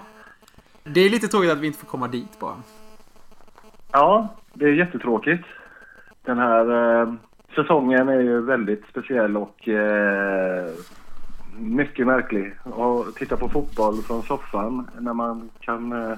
Det 0.93 1.01
är 1.01 1.09
lite 1.09 1.27
tråkigt 1.27 1.51
att 1.51 1.57
vi 1.57 1.67
inte 1.67 1.79
får 1.79 1.87
komma 1.87 2.07
dit 2.07 2.39
bara. 2.39 2.55
Ja, 3.91 4.27
det 4.53 4.65
är 4.65 4.73
jättetråkigt. 4.73 5.43
Den 6.25 6.37
här 6.37 7.01
eh, 7.01 7.13
säsongen 7.55 8.09
är 8.09 8.19
ju 8.19 8.41
väldigt 8.41 8.83
speciell 8.89 9.37
och 9.37 9.67
eh, 9.67 10.71
mycket 11.57 12.07
märklig. 12.07 12.53
Att 12.63 13.15
titta 13.15 13.37
på 13.37 13.49
fotboll 13.49 14.01
från 14.01 14.23
soffan 14.23 14.89
när 14.99 15.13
man 15.13 15.49
kan 15.59 15.91
eh, 15.91 16.17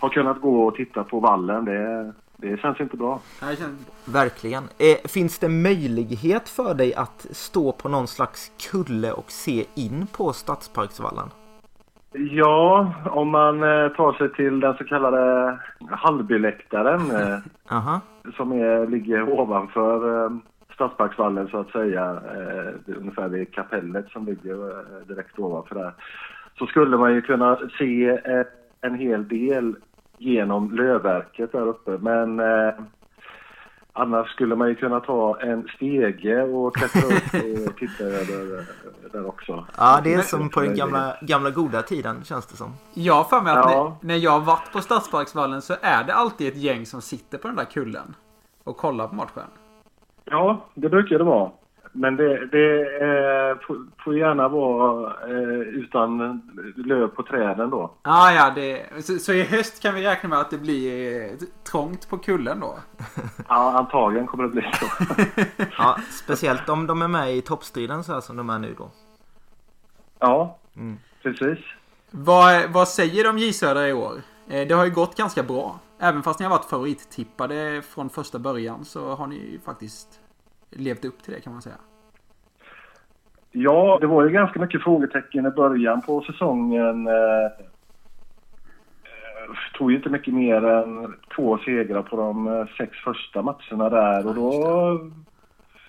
ha 0.00 0.08
kunnat 0.08 0.40
gå 0.40 0.64
och 0.64 0.74
titta 0.74 1.04
på 1.04 1.20
vallen, 1.20 1.64
det, 1.64 2.12
det 2.36 2.60
känns 2.60 2.80
inte 2.80 2.96
bra. 2.96 3.20
Verkligen. 4.04 4.64
Eh, 4.78 5.08
finns 5.08 5.38
det 5.38 5.48
möjlighet 5.48 6.48
för 6.48 6.74
dig 6.74 6.94
att 6.94 7.26
stå 7.30 7.72
på 7.72 7.88
någon 7.88 8.08
slags 8.08 8.52
kulle 8.70 9.12
och 9.12 9.30
se 9.30 9.64
in 9.74 10.06
på 10.12 10.32
Stadsparksvallen? 10.32 11.30
Ja, 12.12 12.94
om 13.10 13.28
man 13.28 13.62
eh, 13.62 13.88
tar 13.88 14.12
sig 14.12 14.32
till 14.32 14.60
den 14.60 14.74
så 14.76 14.84
kallade 14.84 15.58
Hallbyläktaren 15.90 17.00
eh, 17.10 17.38
Aha. 17.76 18.00
som 18.36 18.52
är, 18.52 18.86
ligger 18.86 19.40
ovanför 19.40 20.24
eh, 20.24 20.30
Stadsparksvallen 20.74 21.48
så 21.48 21.58
att 21.58 21.70
säga, 21.70 22.20
ungefär 22.86 23.28
vid 23.28 23.54
kapellet 23.54 24.08
som 24.08 24.26
ligger 24.26 24.84
direkt 25.04 25.38
ovanför 25.38 25.74
där. 25.74 25.92
Så 26.58 26.66
skulle 26.66 26.96
man 26.96 27.14
ju 27.14 27.22
kunna 27.22 27.58
se 27.78 28.18
en 28.80 28.94
hel 28.94 29.28
del 29.28 29.76
genom 30.18 30.70
lövverket 30.70 31.52
där 31.52 31.68
uppe 31.68 31.90
men 31.90 32.40
annars 33.92 34.28
skulle 34.30 34.56
man 34.56 34.68
ju 34.68 34.74
kunna 34.74 35.00
ta 35.00 35.40
en 35.40 35.68
stege 35.76 36.42
och 36.42 36.76
klättra 36.76 37.00
upp 37.00 37.68
och 37.68 37.76
titta 37.78 38.04
över 38.04 38.64
där 39.12 39.26
också. 39.26 39.66
Ja, 39.76 40.00
det 40.04 40.14
är 40.14 40.22
som 40.22 40.48
på 40.48 40.60
den 40.60 40.74
gamla, 40.76 41.16
gamla 41.20 41.50
goda 41.50 41.82
tiden 41.82 42.24
känns 42.24 42.46
det 42.46 42.56
som. 42.56 42.72
Jag 42.94 43.30
för 43.30 43.40
mig 43.40 43.52
att 43.52 43.70
Ja. 43.72 43.96
när, 44.00 44.08
när 44.08 44.16
jag 44.24 44.30
har 44.30 44.40
varit 44.40 44.72
på 44.72 44.80
Stadsparksvallen 44.80 45.62
så 45.62 45.74
är 45.82 46.04
det 46.04 46.14
alltid 46.14 46.48
ett 46.48 46.56
gäng 46.56 46.86
som 46.86 47.00
sitter 47.00 47.38
på 47.38 47.48
den 47.48 47.56
där 47.56 47.64
kullen. 47.64 48.14
Och 48.64 48.76
kollar 48.76 49.08
på 49.08 49.14
matchen. 49.14 49.42
Ja, 50.24 50.66
det 50.74 50.88
brukar 50.88 51.18
det 51.18 51.24
vara. 51.24 51.50
Men 51.94 52.16
det, 52.16 52.46
det 52.46 52.80
eh, 52.80 53.56
får, 54.04 54.16
gärna 54.16 54.48
vara 54.48 55.14
eh, 55.28 55.60
utan 55.60 56.40
löv 56.76 57.08
på 57.08 57.22
träden 57.22 57.70
då. 57.70 57.94
Ah, 58.02 58.32
ja, 58.32 58.52
det... 58.54 58.86
så, 59.04 59.18
så 59.18 59.32
i 59.32 59.42
höst 59.42 59.82
kan 59.82 59.94
vi 59.94 60.06
räkna 60.06 60.28
med 60.28 60.38
att 60.38 60.50
det 60.50 60.58
blir 60.58 61.20
eh, 61.22 61.30
trångt 61.70 62.08
på 62.08 62.18
kullen 62.18 62.60
då? 62.60 62.78
Ja, 63.48 63.72
antagligen 63.78 64.26
kommer 64.26 64.44
det 64.44 64.50
bli 64.50 64.62
så. 64.72 64.86
Ja, 65.78 65.96
speciellt 66.10 66.68
om 66.68 66.86
de 66.86 67.02
är 67.02 67.08
med 67.08 67.36
i 67.36 67.40
toppstriden 67.42 68.04
så 68.04 68.12
här 68.12 68.20
som 68.20 68.36
de 68.36 68.50
är 68.50 68.58
nu 68.58 68.74
då. 68.78 68.90
ja, 70.18 70.58
Mm. 70.76 70.98
precis. 71.22 71.58
Vad, 72.10 72.70
vad 72.70 72.88
säger 72.88 73.24
de 73.24 73.38
J 73.38 73.52
Södra 73.52 73.88
i 73.88 73.92
år? 73.92 74.12
Eh, 74.48 74.66
Det 74.68 74.74
har 74.74 74.84
ju 74.84 74.90
gått 74.90 75.16
ganska 75.16 75.42
bra. 75.42 75.78
Även 75.98 76.22
fast 76.22 76.38
ni 76.40 76.44
har 76.46 76.50
varit 76.50 76.64
favorittippade 76.70 77.82
från 77.88 78.10
första 78.10 78.38
början 78.38 78.84
så 78.84 79.14
har 79.14 79.26
ni 79.26 79.34
ju 79.36 79.60
faktiskt 79.60 80.20
levt 80.72 81.04
upp 81.04 81.22
till 81.22 81.32
det 81.34 81.40
kan 81.40 81.52
man 81.52 81.62
säga. 81.62 81.76
Ja, 83.50 83.98
det 84.00 84.06
var 84.06 84.22
ju 84.24 84.30
ganska 84.30 84.60
mycket 84.60 84.82
frågetecken 84.82 85.46
i 85.46 85.50
början 85.50 86.00
på 86.02 86.20
säsongen. 86.20 87.06
Eh, 87.06 87.44
eh, 87.44 87.50
tog 89.78 89.90
ju 89.90 89.96
inte 89.96 90.08
mycket 90.08 90.34
mer 90.34 90.64
än 90.64 91.14
två 91.36 91.58
segrar 91.58 92.02
på 92.02 92.16
de 92.16 92.48
eh, 92.48 92.66
sex 92.78 92.96
första 92.98 93.42
matcherna 93.42 93.88
där 93.90 94.26
och 94.26 94.34
då... 94.34 95.10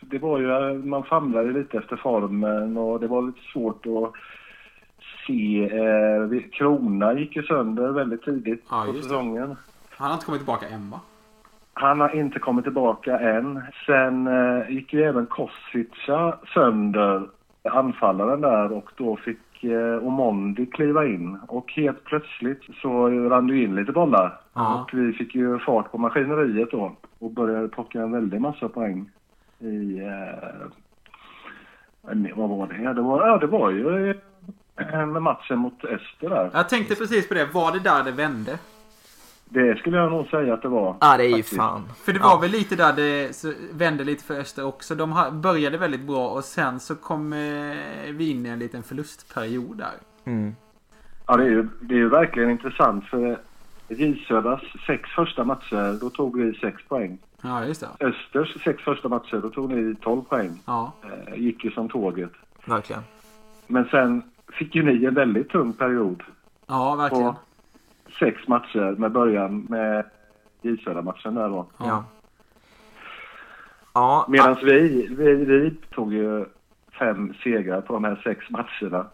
Det 0.02 0.19
var 0.19 0.39
ju, 0.39 0.74
man 0.84 1.04
famlade 1.04 1.52
lite 1.52 1.78
efter 1.78 1.96
formen 1.96 2.78
och 2.78 3.00
det 3.00 3.08
var 3.08 3.22
lite 3.22 3.39
svårt 3.54 3.86
att 3.86 4.12
se. 5.28 5.69
Krona 6.54 7.13
gick 7.13 7.36
ju 7.36 7.43
sönder 7.43 7.91
väldigt 7.91 8.24
tidigt 8.24 8.63
Ja, 8.69 8.84
på 8.88 8.91
det. 8.91 9.02
säsongen. 9.04 9.56
Han 9.89 10.08
har 10.08 10.13
inte 10.13 10.26
kommit 10.26 10.39
tillbaka 10.41 10.67
än 10.67 10.89
va? 10.89 11.00
Han 11.73 11.99
har 11.99 12.15
inte 12.15 12.39
kommit 12.39 12.65
tillbaka 12.65 13.19
än. 13.19 13.62
Sen 13.86 14.27
eh, 14.27 14.69
gick 14.69 14.93
ju 14.93 15.03
även 15.03 15.25
Kosica 15.25 16.38
sönder, 16.53 17.27
anfallaren 17.63 18.41
där, 18.41 18.71
och 18.71 18.91
då 18.97 19.15
fick 19.15 19.63
eh, 19.63 20.07
Omondi 20.07 20.65
kliva 20.65 21.05
in. 21.05 21.39
Och 21.47 21.71
helt 21.71 22.03
plötsligt 22.03 22.62
så 22.81 23.09
rann 23.09 23.47
det 23.47 23.57
in 23.57 23.75
lite 23.75 23.91
bollar. 23.91 24.39
Ja. 24.53 24.81
Och 24.81 24.99
vi 24.99 25.13
fick 25.13 25.36
ju 25.36 25.59
fart 25.59 25.91
på 25.91 25.97
maskineriet 25.97 26.71
då 26.71 26.95
och 27.19 27.31
började 27.31 27.67
plocka 27.67 28.01
en 28.01 28.12
väldig 28.12 28.41
massa 28.41 28.69
poäng 28.69 29.09
i... 29.59 29.99
Eh, 29.99 30.67
vad 32.36 32.49
var 32.49 32.67
det? 32.67 32.93
Det 32.93 33.01
var, 33.01 33.27
ja, 33.27 33.38
det 33.38 33.47
var 33.47 33.69
ju 33.71 34.09
eh, 34.77 35.05
med 35.05 35.21
matchen 35.21 35.59
mot 35.59 35.86
Öster 35.86 36.29
där. 36.29 36.49
Jag 36.53 36.69
tänkte 36.69 36.95
precis 36.95 37.27
på 37.27 37.33
det. 37.33 37.53
Var 37.53 37.71
det 37.71 37.79
där 37.79 38.03
det 38.03 38.12
vände? 38.12 38.59
Det 39.45 39.77
skulle 39.79 39.97
jag 39.97 40.12
nog 40.12 40.27
säga 40.27 40.53
att 40.53 40.62
det 40.62 40.67
var. 40.67 40.95
Ja, 41.01 41.17
det 41.17 41.23
är 41.23 41.27
ju 41.27 41.34
faktiskt. 41.34 41.56
fan. 41.56 41.84
För 42.06 42.13
det 42.13 42.19
var 42.19 42.41
väl 42.41 42.51
lite 42.51 42.75
där 42.75 42.93
det 42.93 43.43
vände 43.73 44.03
lite 44.03 44.23
för 44.23 44.39
Öster 44.39 44.65
också. 44.65 44.95
De 44.95 45.15
började 45.43 45.77
väldigt 45.77 46.01
bra 46.08 46.27
och 46.29 46.43
sen 46.43 46.79
så 46.79 46.95
kom 46.95 47.34
eh, 47.34 47.39
vi 48.12 48.29
in 48.32 48.45
i 48.45 48.49
en 48.49 48.60
liten 48.60 48.84
förlustperiod 48.84 49.77
där. 49.77 49.91
Mm. 50.25 50.56
Ja, 51.27 51.38
det 51.38 51.43
är 51.43 51.49
ju, 51.49 51.67
det 51.82 51.93
är 51.93 51.97
ju 51.99 52.10
verkligen 52.10 52.49
intressant 52.49 53.06
för 53.06 53.38
J 53.88 54.25
Södras 54.27 54.62
sex 54.88 55.10
första 55.10 55.43
matcher, 55.43 55.97
då 56.01 56.10
tog 56.10 56.39
vi 56.39 56.53
sex 56.53 56.82
poäng. 56.88 57.17
Ja, 57.41 57.65
just 57.65 57.82
det. 57.99 58.06
Östers 58.08 58.63
sex 58.63 58.84
första 58.84 59.10
matcher, 59.10 59.39
då 59.41 59.49
tog 59.49 59.69
ni 59.73 59.95
12 59.95 60.21
poäng. 60.21 60.62
Ja. 60.65 60.91
Eh, 61.03 61.39
gick 61.39 61.65
ju 61.65 61.71
som 61.71 61.89
tåget. 61.89 62.32
Verkligen. 62.65 63.01
Men 63.67 63.86
sen 63.86 64.21
fick 64.53 64.75
ju 64.75 64.84
ni 64.84 65.06
en 65.06 65.13
väldigt 65.13 65.49
tung 65.49 65.73
period 65.73 66.23
Ja, 66.67 66.95
verkligen. 66.95 67.34
på 67.34 67.39
sex 68.23 68.47
matcher 68.47 68.95
med 68.97 69.12
början 69.12 69.67
med 69.69 70.05
J 70.62 70.77
Södra-matchen 70.83 71.36
där 71.36 71.49
då. 71.49 71.67
Ja. 71.77 72.03
Ja, 73.93 74.25
Medan 74.29 74.57
vi, 74.63 75.07
vi, 75.17 75.36
vi 75.36 75.75
tog 75.91 76.13
ju 76.13 76.45
fem 76.99 77.33
segrar 77.43 77.81
på 77.81 77.93
de 77.93 78.03
här 78.03 78.21
sex 78.23 78.45
matcherna 78.49 79.07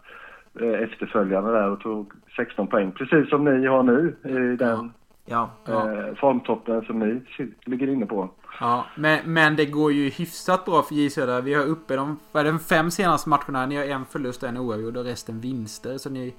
eh, 0.60 0.82
efterföljande 0.82 1.52
där 1.52 1.70
och 1.70 1.80
tog 1.80 2.12
16 2.36 2.66
poäng. 2.66 2.92
Precis 2.92 3.28
som 3.28 3.44
ni 3.44 3.66
har 3.66 3.82
nu 3.82 4.16
i 4.24 4.56
den 4.56 4.92
ja. 5.24 5.50
Ja. 5.64 5.92
eh, 5.92 6.14
formtoppen 6.14 6.84
som 6.84 6.98
ni 6.98 7.20
ligger 7.64 7.88
inne 7.88 8.06
på. 8.06 8.30
Ja, 8.60 8.84
men, 8.96 9.32
men 9.32 9.56
det 9.56 9.66
går 9.66 9.92
ju 9.92 10.10
hyfsat 10.10 10.64
bra 10.64 10.82
för 10.82 10.94
J 10.94 11.10
Södra. 11.10 11.40
Vi 11.40 11.54
har 11.54 11.64
uppe 11.64 11.96
de, 11.96 12.18
de 12.32 12.58
fem 12.58 12.90
senaste 12.90 13.28
matcherna. 13.28 13.66
Ni 13.66 13.76
har 13.76 13.84
en 13.84 14.04
förlust 14.04 14.42
en 14.42 14.56
oavgjord 14.56 14.96
och 14.96 15.04
resten 15.04 15.40
vinster. 15.40 15.98
Så 15.98 16.10
ni, 16.10 16.34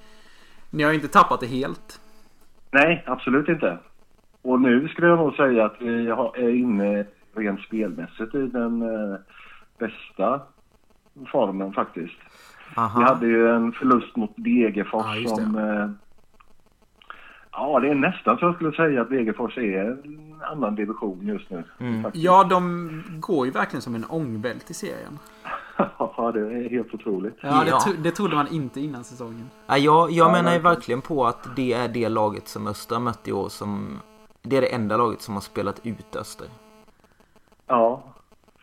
Ni 0.69 0.83
har 0.83 0.93
inte 0.93 1.07
tappat 1.07 1.39
det 1.39 1.47
helt. 1.47 1.99
Nej, 2.71 3.03
absolut 3.07 3.49
inte. 3.49 3.77
Och 4.41 4.61
nu 4.61 4.87
skulle 4.87 5.07
jag 5.07 5.19
nog 5.19 5.33
säga 5.33 5.65
att 5.65 5.75
vi 5.79 6.07
är 6.07 6.55
inne 6.55 7.05
rent 7.35 7.61
spelmässigt 7.61 8.35
i 8.35 8.47
den 8.47 8.81
eh, 8.81 9.19
bästa 9.79 10.41
formen 11.31 11.73
faktiskt. 11.73 12.17
Vi 12.69 12.81
Aha. 12.81 13.01
hade 13.01 13.27
ju 13.27 13.49
en 13.49 13.71
förlust 13.71 14.15
mot 14.15 14.33
Degerfors 14.35 15.23
det. 15.23 15.29
som... 15.29 15.57
Eh, 15.57 15.89
ja, 17.51 17.79
det 17.79 17.89
är 17.89 17.95
nästan 17.95 18.37
så 18.37 18.45
jag 18.45 18.55
skulle 18.55 18.71
säga 18.71 19.01
att 19.01 19.09
Degerfors 19.09 19.57
är 19.57 19.81
en 19.81 20.41
annan 20.51 20.75
division 20.75 21.27
just 21.27 21.49
nu. 21.49 21.63
Mm. 21.79 22.11
Ja, 22.13 22.43
de 22.43 23.03
går 23.19 23.45
ju 23.45 23.51
verkligen 23.51 23.81
som 23.81 23.95
en 23.95 24.05
ångvält 24.05 24.71
i 24.71 24.73
serien. 24.73 25.19
Ja, 26.25 26.31
det 26.31 26.39
är 26.39 26.69
helt 26.69 26.93
otroligt. 26.93 27.37
Ja, 27.41 27.63
det, 27.65 27.71
tro, 27.71 27.93
det 28.03 28.11
trodde 28.11 28.35
man 28.35 28.47
inte 28.47 28.79
innan 28.81 29.03
säsongen. 29.03 29.49
Ja, 29.67 29.77
jag 29.77 30.11
jag 30.11 30.27
Ja, 30.27 30.31
menar 30.31 30.53
ju 30.53 30.59
verkligen. 30.59 31.01
på 31.01 31.25
att 31.25 31.55
det 31.55 31.73
är 31.73 31.87
det 31.87 32.09
laget 32.09 32.47
som 32.47 32.67
Östra 32.67 32.99
mött 32.99 33.27
i 33.27 33.31
år 33.31 33.49
som... 33.49 33.99
Det 34.41 34.57
är 34.57 34.61
det 34.61 34.73
enda 34.75 34.97
laget 34.97 35.21
som 35.21 35.33
har 35.33 35.41
spelat 35.41 35.81
ut 35.85 36.15
Öster. 36.15 36.47
Ja, 37.67 38.03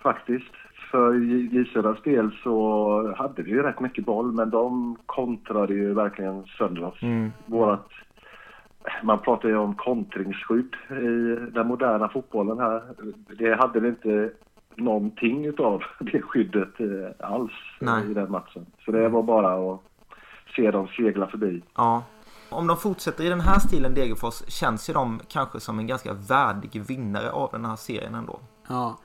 faktiskt. 0.02 0.52
För 0.90 1.14
J 1.54 1.64
Södras 1.72 2.02
del 2.02 2.30
så 2.42 3.14
hade 3.16 3.42
vi 3.42 3.50
ju 3.50 3.62
rätt 3.62 3.80
mycket 3.80 4.04
boll 4.04 4.32
men 4.32 4.50
de 4.50 4.96
kontrade 5.06 5.74
ju 5.74 5.94
verkligen 5.94 6.44
sönder 6.44 6.84
oss. 6.84 7.02
Mm. 7.02 7.32
Vårat, 7.46 7.88
man 9.02 9.18
pratar 9.18 9.48
ju 9.48 9.56
om 9.56 9.74
kontringsskydd 9.74 10.74
i 10.90 11.36
den 11.54 11.66
moderna 11.68 12.08
fotbollen 12.08 12.58
här. 12.58 12.82
Det 13.38 13.54
hade 13.54 13.80
vi 13.80 13.88
inte 13.88 14.30
någonting 14.80 15.46
utav 15.46 15.82
det 16.00 16.22
skyddet 16.22 16.80
eh, 16.80 17.30
alls 17.30 17.52
Nej. 17.80 18.10
i 18.10 18.14
den 18.14 18.30
matchen. 18.30 18.66
Så 18.84 18.92
det 18.92 19.08
var 19.08 19.22
bara 19.22 19.74
att 19.74 19.80
se 20.56 20.70
dem 20.70 20.88
segla 20.88 21.26
förbi. 21.26 21.62
Ja. 21.76 22.02
Om 22.50 22.66
de 22.66 22.76
fortsätter 22.76 23.24
i 23.24 23.28
den 23.28 23.40
här 23.40 23.58
stilen 23.58 23.94
Degerfors 23.94 24.42
känns 24.48 24.90
ju 24.90 24.94
de 24.94 25.20
kanske 25.28 25.60
som 25.60 25.78
en 25.78 25.86
ganska 25.86 26.12
värdig 26.12 26.82
vinnare 26.88 27.30
av 27.30 27.48
den 27.52 27.64
här 27.64 27.76
serien 27.76 28.14
ändå. 28.14 28.40
Ja. 28.68 28.98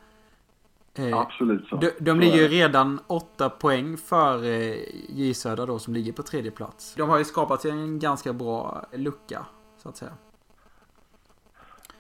Eh, 0.98 1.18
Absolut 1.18 1.68
så. 1.68 1.76
de, 1.76 1.92
de 2.00 2.12
Så 2.12 2.18
ligger 2.18 2.38
ju 2.38 2.48
redan 2.48 3.00
åtta 3.08 3.50
poäng 3.50 3.98
för 3.98 4.44
eh, 4.44 4.76
J 5.10 5.34
Södra 5.34 5.66
då 5.66 5.80
som 5.80 5.94
ligger 5.94 6.14
på 6.14 6.24
tredje 6.24 6.52
plats. 6.52 6.96
De 6.96 7.10
har 7.10 7.18
ju 7.18 7.24
skapat 7.24 7.62
sig 7.62 7.72
en 7.72 8.00
ganska 8.00 8.34
bra 8.34 8.86
lucka, 8.92 9.46
så 9.78 9.90
att 9.90 9.98
säga. 9.98 10.12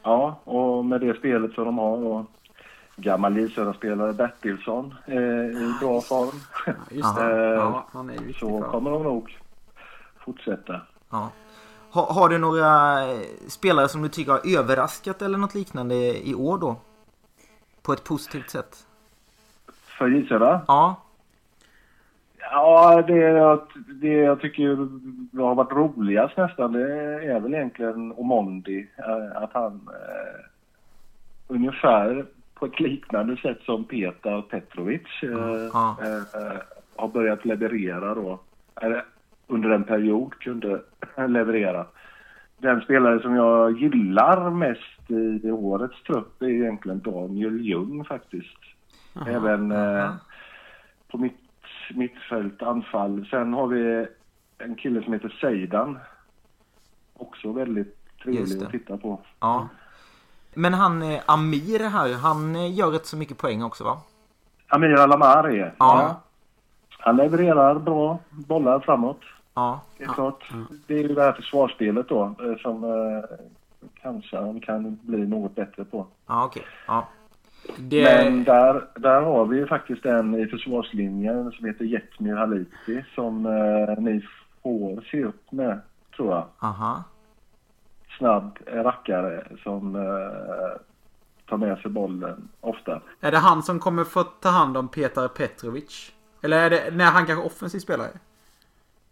Ja, 0.03 0.39
och 0.43 0.85
med 0.85 1.01
det 1.01 1.17
spelet 1.17 1.53
som 1.53 1.65
de 1.65 1.77
har 1.77 1.97
och 1.97 2.25
gammal 2.95 3.49
Södra-spelare 3.49 4.13
Bertilsson 4.13 4.93
eh, 5.05 5.17
i 5.17 5.73
bra 5.81 6.01
form. 6.01 6.35
Ja, 6.65 6.73
just 6.91 7.05
Aha. 7.17 7.21
det. 7.93 8.13
Eh, 8.13 8.33
Så 8.39 8.61
kommer 8.61 8.91
de 8.91 9.03
nog 9.03 9.37
fortsätta. 10.17 10.81
Ja. 11.09 11.29
Ha, 11.91 12.13
har 12.13 12.29
du 12.29 12.37
några 12.37 13.01
eh, 13.11 13.19
spelare 13.47 13.87
som 13.87 14.01
du 14.01 14.09
tycker 14.09 14.31
har 14.31 14.57
överraskat 14.59 15.21
eller 15.21 15.37
något 15.37 15.55
liknande 15.55 15.95
i 16.27 16.35
år 16.35 16.57
då? 16.57 16.75
På 17.81 17.93
ett 17.93 18.03
positivt 18.03 18.49
sätt? 18.49 18.85
För 19.97 20.07
J 20.07 20.27
Södra? 20.27 20.61
Ja. 20.67 20.95
Ja, 22.51 23.01
det 23.07 23.59
det 24.01 24.07
jag 24.13 24.39
tycker 24.41 24.67
har 25.41 25.55
varit 25.55 25.71
roligast 25.71 26.37
nästan 26.37 26.73
det 26.73 26.93
är 27.25 27.39
väl 27.39 27.53
egentligen 27.53 28.11
Omondi. 28.11 28.87
eh, 28.97 29.43
Att 29.43 29.49
han 29.53 29.89
eh, 29.93 30.45
ungefär 31.47 32.25
på 32.63 32.67
ett 32.67 32.79
liknande 32.79 33.37
sätt 33.37 33.59
som 33.65 33.83
Petar 33.83 34.41
Petrovic 34.41 35.01
eh, 35.23 35.29
Ja. 35.73 35.97
eh, 36.01 36.41
eh, 36.41 36.57
har 36.95 37.07
börjat 37.07 37.45
leverera 37.45 38.15
då. 38.15 38.39
Under 39.47 39.69
en 39.69 39.83
period 39.83 40.33
kunde 40.33 40.81
leverera. 41.27 41.85
Den 42.57 42.81
spelare 42.81 43.19
som 43.19 43.35
jag 43.35 43.77
gillar 43.81 44.49
mest 44.49 45.11
i 45.43 45.51
årets 45.51 46.03
trupp 46.03 46.41
är 46.41 46.47
egentligen 46.47 46.99
Daniel 46.99 47.61
Ljung 47.61 48.05
faktiskt. 48.05 48.57
Aha. 49.15 49.29
Även 49.29 49.71
Aha. 49.71 50.15
på 51.11 51.17
mitt 51.17 51.33
mittfält, 51.93 52.61
anfall. 52.61 53.25
Sen 53.29 53.53
har 53.53 53.67
vi 53.67 54.07
en 54.57 54.75
kille 54.75 55.03
som 55.03 55.13
heter 55.13 55.37
Seidan. 55.41 55.99
Också 57.13 57.51
väldigt 57.51 57.97
trevlig 58.23 58.63
att 58.63 58.71
titta 58.71 58.97
på. 58.97 59.21
ja. 59.39 59.67
Men 60.53 60.73
han 60.73 61.01
eh, 61.01 61.21
Amir 61.25 61.89
här, 61.89 62.13
han 62.13 62.55
eh, 62.55 62.75
gör 62.75 62.91
rätt 62.91 63.05
så 63.05 63.17
mycket 63.17 63.37
poäng 63.37 63.63
också 63.63 63.83
va? 63.83 63.97
Amir 64.67 64.99
Alamar 64.99 65.49
är. 65.49 65.73
Ja. 65.77 66.21
Han 66.99 67.15
levererar 67.15 67.79
bra 67.79 68.19
bollar 68.29 68.79
framåt. 68.79 69.21
Ja. 69.53 69.81
Det 69.97 70.03
är 70.03 70.07
klart. 70.07 70.51
Det 70.87 70.93
är 70.93 71.01
ju 71.01 71.15
det 71.15 71.21
här 71.21 71.31
försvarsspelet 71.33 72.09
då 72.09 72.23
eh, 72.23 72.57
som 72.61 72.83
eh, 72.83 73.37
kanske 74.01 74.37
han 74.37 74.59
kan 74.59 74.99
bli 75.01 75.27
något 75.27 75.55
bättre 75.55 75.85
på. 75.85 76.07
Ja, 76.27 76.45
okej. 76.45 76.63
Ja. 76.87 77.07
Det, 77.77 78.03
Men 78.03 78.43
där, 78.43 78.87
där 78.95 79.21
har 79.21 79.45
vi 79.45 79.57
ju 79.57 79.67
faktiskt 79.67 80.05
en 80.05 80.35
i 80.35 80.47
försvarslinjen 80.47 81.51
som 81.51 81.65
heter 81.65 81.85
Jetmir 81.85 82.35
Haliti 82.35 83.05
som 83.15 83.45
eh, 83.45 84.03
ni 84.03 84.27
får 84.63 85.03
se 85.11 85.23
upp 85.23 85.51
med, 85.51 85.81
tror 86.15 86.31
jag. 86.31 86.45
Aha. 86.59 87.03
Snabb 88.23 88.57
rackare 88.67 89.43
som 89.63 89.95
eh, 89.95 90.81
tar 91.49 91.57
med 91.57 91.77
sig 91.77 91.91
bollen 91.91 92.49
ofta. 92.61 93.01
är 93.21 93.31
det 93.31 93.37
han 93.37 93.63
som 93.63 93.79
kommer 93.79 94.03
få 94.03 94.23
ta 94.23 94.49
hand 94.49 94.77
om 94.77 94.87
Petar 94.87 95.27
Petrovic? 95.27 96.11
Eller 96.41 96.57
är 96.65 96.69
det 96.69 96.91
när 96.91 97.05
han 97.05 97.25
kanske 97.25 97.45
offensiv 97.45 97.79
spelare? 97.79 98.09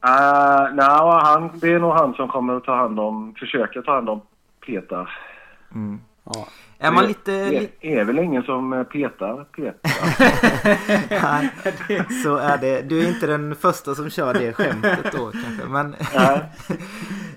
Uh, 0.05 0.75
nej, 0.75 1.21
han, 1.23 1.59
det 1.59 1.73
är 1.73 1.79
nog 1.79 1.91
han 1.91 2.13
som 2.13 2.27
kommer 2.27 2.53
att 2.53 2.63
ta 2.63 2.75
hand 2.75 2.99
om, 2.99 3.35
försöka 3.39 3.81
ta 3.81 3.93
hand 3.95 4.09
om 4.09 4.21
Petar. 4.65 5.09
Mm. 5.73 5.99
Ja. 6.23 6.47
Är 6.83 6.91
man 6.91 7.05
lite... 7.05 7.31
Det 7.81 7.97
är 7.97 8.03
väl 8.03 8.19
ingen 8.19 8.43
som 8.43 8.73
eh, 8.73 8.83
petar 8.83 9.43
Petar. 9.43 9.91
Nej, 11.31 12.05
så 12.23 12.37
är 12.37 12.57
det. 12.57 12.81
Du 12.81 13.03
är 13.03 13.07
inte 13.07 13.27
den 13.27 13.55
första 13.55 13.95
som 13.95 14.09
kör 14.09 14.33
det 14.33 14.53
skämtet 14.53 15.11
då 15.11 15.31
kanske. 15.31 15.65
Men, 15.67 15.95
Nej. 16.15 16.41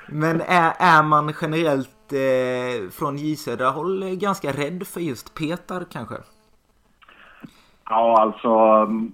men 0.08 0.40
är, 0.40 0.72
är 0.78 1.02
man 1.02 1.32
generellt 1.40 2.12
eh, 2.12 2.90
från 2.90 3.16
J 3.18 3.36
håll 3.64 4.16
ganska 4.16 4.52
rädd 4.52 4.86
för 4.86 5.00
just 5.00 5.34
Petar 5.34 5.84
kanske? 5.92 6.14
Ja, 7.84 8.20
alltså. 8.20 8.48
mm, 8.48 9.12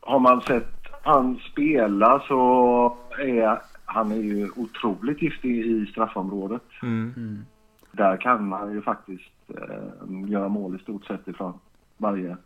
Har 0.00 0.18
man 0.18 0.40
sett 0.40 0.80
han 1.02 1.38
spela 1.52 2.22
så 2.28 2.96
är 3.18 3.60
han 3.84 4.12
är 4.12 4.16
ju 4.16 4.50
otroligt 4.56 5.22
giftig 5.22 5.66
i 5.66 5.86
straffområdet. 5.86 6.62
Mm. 6.82 7.44
Där 7.92 8.16
kan 8.16 8.52
han 8.52 8.72
ju 8.72 8.82
faktiskt 8.82 9.32
eh, 9.48 10.30
göra 10.30 10.48
mål 10.48 10.76
i 10.76 10.78
stort 10.78 11.04
sett 11.04 11.28
ifrån 11.28 11.58
varje 11.96 12.36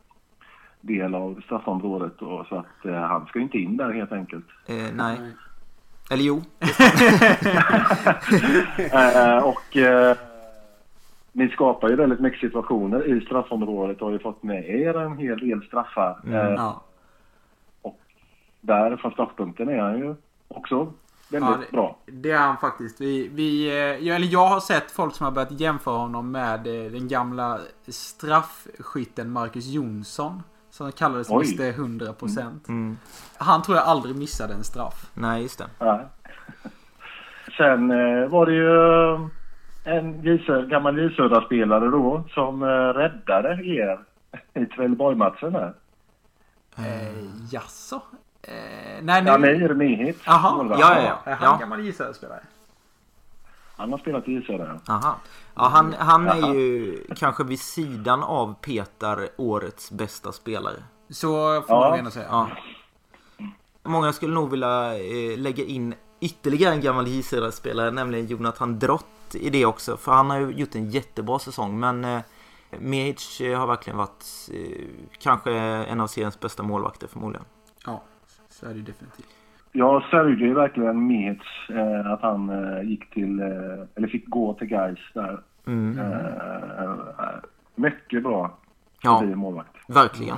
del 0.80 1.14
av 1.14 1.40
straffområdet. 1.44 2.22
Och, 2.22 2.46
så 2.46 2.56
att 2.56 2.84
eh, 2.84 2.94
han 2.94 3.26
ska 3.26 3.40
inte 3.40 3.58
in 3.58 3.76
där 3.76 3.92
helt 3.92 4.12
enkelt. 4.12 4.46
Eh, 4.66 4.94
nej. 4.94 5.18
Eller 6.10 6.22
jo. 6.24 6.42
Eh, 8.92 9.38
och 9.44 9.76
eh, 9.76 10.16
ni 11.32 11.48
skapar 11.48 11.88
ju 11.88 11.96
väldigt 11.96 12.20
mycket 12.20 12.40
situationer 12.40 13.16
i 13.16 13.20
straffområdet 13.20 14.00
och 14.00 14.06
har 14.06 14.12
ju 14.12 14.18
fått 14.18 14.42
med 14.42 14.64
er 14.68 14.94
en 14.94 15.18
hel 15.18 15.38
del 15.48 15.62
straffar. 15.62 16.20
Eh, 16.26 16.32
Ja. 16.34 16.80
Där 18.60 18.96
från 18.96 19.12
startpunkten 19.12 19.68
är 19.68 19.78
han 19.78 19.98
ju 19.98 20.14
också 20.48 20.92
väldigt 21.30 21.50
Ja, 21.50 21.56
det- 21.66 21.72
bra. 21.72 21.96
Det 22.06 22.30
är 22.30 22.38
han 22.38 22.56
faktiskt. 22.56 23.00
Vi, 23.00 23.28
vi, 23.28 23.66
eh, 23.68 23.74
jag, 24.06 24.16
eller 24.16 24.26
jag 24.26 24.46
har 24.46 24.60
sett 24.60 24.90
folk 24.90 25.14
som 25.14 25.24
har 25.24 25.30
börjat 25.32 25.60
jämföra 25.60 25.96
honom 25.98 26.30
med 26.32 26.66
eh, 26.66 26.90
den 26.92 27.08
gamla 27.08 27.58
straffskytten 27.88 29.30
Marcus 29.30 29.66
Jonsson. 29.66 30.42
Som 30.74 30.92
kallades 30.92 31.30
Oj. 31.30 31.46
Mr 31.60 31.72
100%. 31.72 32.68
Mm. 32.68 32.98
Han 33.38 33.62
tror 33.62 33.76
jag 33.76 33.86
aldrig 33.86 34.16
missade 34.16 34.54
en 34.54 34.64
straff. 34.64 35.10
Nej, 35.14 35.42
just 35.42 35.58
det. 35.58 35.66
Ja. 35.78 36.00
Sen 37.56 37.90
eh, 37.90 38.28
var 38.28 38.46
det 38.46 38.52
ju 38.52 39.14
en 39.84 40.22
J- 40.22 40.66
gammal 40.68 40.98
J 40.98 41.10
Södra-spelare 41.16 41.88
då 41.88 42.24
som 42.30 42.62
eh, 42.62 42.66
räddade 42.68 43.48
er 43.66 43.98
i 44.54 44.66
Trelleborg-matchen 44.66 45.52
här. 45.54 45.74
Eh, 46.76 47.24
jaså? 47.50 48.02
Eh, 48.42 48.52
nej, 49.02 49.22
nu... 49.22 49.30
Amir 49.30 49.74
Mihit. 49.74 50.22
Jaha, 50.26 50.66
ja, 50.70 50.76
ja, 50.80 51.02
ja. 51.24 51.30
Är 51.32 51.34
han 51.36 51.60
gammal 51.60 51.84
J-spelare? 51.84 52.40
Han 53.76 53.90
har 53.92 53.98
spelat 53.98 54.28
i 54.28 54.42
Södra. 54.42 54.80
Aha. 54.88 55.16
Ja, 55.54 55.62
han, 55.68 55.92
han 55.98 56.28
är 56.28 56.54
ju 56.54 57.04
kanske 57.16 57.44
vid 57.44 57.60
sidan 57.60 58.22
av 58.22 58.54
Petar 58.60 59.28
årets 59.36 59.90
bästa 59.90 60.32
spelare. 60.32 60.82
Så 61.10 61.26
får 61.62 61.76
Ja. 61.76 61.80
man 61.80 61.90
nog 61.90 61.98
ändå 61.98 62.10
säga. 62.10 62.26
Ja. 62.30 62.48
Många 63.82 64.12
skulle 64.12 64.34
nog 64.34 64.50
vilja 64.50 64.98
eh, 64.98 65.38
lägga 65.38 65.64
in 65.64 65.94
ytterligare 66.20 66.74
en 66.74 66.80
gammal 66.80 67.06
J 67.08 67.22
spelare 67.52 67.90
nämligen 67.90 68.26
Jonathan 68.26 68.78
Drott 68.78 69.06
i 69.34 69.50
det 69.50 69.66
också. 69.66 69.96
För 69.96 70.12
han 70.12 70.30
har 70.30 70.38
ju 70.38 70.50
gjort 70.50 70.74
en 70.74 70.90
jättebra 70.90 71.38
säsong. 71.38 71.80
Men 71.80 72.04
eh, 72.04 72.20
Mehic 72.78 73.40
eh, 73.40 73.58
har 73.58 73.66
verkligen 73.66 73.96
varit 73.96 74.24
eh, 74.52 74.84
kanske 75.18 75.52
en 75.52 76.00
av 76.00 76.06
seriens 76.06 76.40
bästa 76.40 76.62
målvakter 76.62 77.06
förmodligen. 77.06 77.44
Ja, 77.84 78.02
så 78.50 78.66
är 78.66 78.74
det 78.74 78.80
definitivt. 78.80 79.26
Jag 79.76 80.02
sörjde 80.02 80.44
ju 80.44 80.54
verkligen 80.54 81.06
Mets 81.06 81.46
eh, 81.70 82.12
att 82.12 82.22
han 82.22 82.50
eh, 82.50 82.82
gick 82.82 83.10
till, 83.10 83.40
eh, 83.40 83.48
eller 83.94 84.08
fick 84.08 84.28
gå 84.28 84.54
till 84.54 84.66
Gais 84.68 84.98
där. 85.14 85.40
Mm. 85.66 85.98
Eh, 85.98 86.90
mycket 87.74 88.22
bra 88.22 88.58
Ja, 89.02 89.22
målvakt. 89.22 89.76
verkligen. 89.88 90.36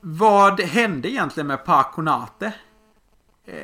Vad 0.00 0.60
hände 0.60 1.10
egentligen 1.10 1.46
med 1.46 1.64
Paconate? 1.64 2.54
Eh, 3.46 3.54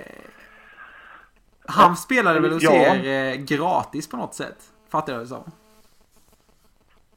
han 1.67 1.97
spelade 1.97 2.41
väl 2.41 2.53
hos 2.53 2.63
Ja. 2.63 2.73
er 2.73 3.31
eh, 3.33 3.37
gratis 3.45 4.09
på 4.09 4.17
något 4.17 4.35
sätt? 4.35 4.73
Fattar 4.91 5.13
jag 5.13 5.23
det 5.23 5.27
som. 5.27 5.43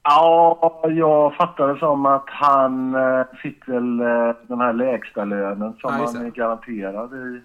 Ja, 0.04 0.82
jag 0.90 1.36
fattade 1.36 1.80
som 1.80 2.06
att 2.06 2.26
han 2.28 2.96
eh, 2.96 3.26
fick 3.42 3.68
väl 3.68 4.00
eh, 4.00 4.32
den 4.48 4.60
här 4.60 4.74
lägsta 4.74 5.26
lönen 5.26 5.74
som 5.74 5.80
Ja, 5.84 6.06
han 6.06 6.14
det. 6.14 6.28
är 6.28 6.32
garanterad 6.32 7.14
i. 7.14 7.42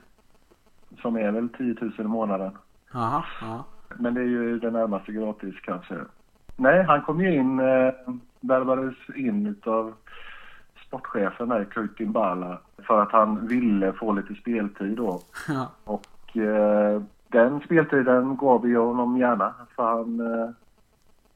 Som 1.02 1.16
är 1.16 1.30
väl 1.30 1.48
10 1.48 1.76
000 1.80 1.92
i 1.98 2.02
månaden. 2.02 2.50
Jaha, 2.92 3.24
ja. 3.40 3.64
Men 3.98 4.14
det 4.14 4.20
är 4.20 4.24
ju 4.24 4.58
det 4.58 4.70
närmaste 4.70 5.12
gratis 5.12 5.54
kanske. 5.62 5.94
Nej, 6.56 6.82
han 6.84 7.02
kom 7.02 7.20
ju 7.20 7.34
in, 7.34 7.58
eh, 7.60 7.92
värvades 8.40 8.94
in 9.16 9.46
utav 9.46 9.94
sportchefen 10.86 11.48
där, 11.48 11.64
Kurt 11.64 12.00
Imbala, 12.00 12.58
för 12.86 13.02
att 13.02 13.12
han 13.12 13.46
ville 13.46 13.92
få 13.92 14.12
lite 14.12 14.34
speltid 14.34 14.96
då. 14.96 15.20
ja. 15.48 15.68
Och 15.84 16.36
eh, 16.36 17.02
den 17.28 17.60
speltiden 17.60 18.36
gav 18.36 18.62
vi 18.62 18.74
honom 18.74 19.16
gärna. 19.18 19.54
För 19.76 19.82
han, 19.82 20.20
eh, 20.20 20.50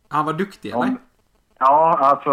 Han 0.08 0.24
var 0.26 0.32
duktig 0.32 0.70
eller? 0.70 0.96
Ja, 1.58 1.98
alltså 2.00 2.30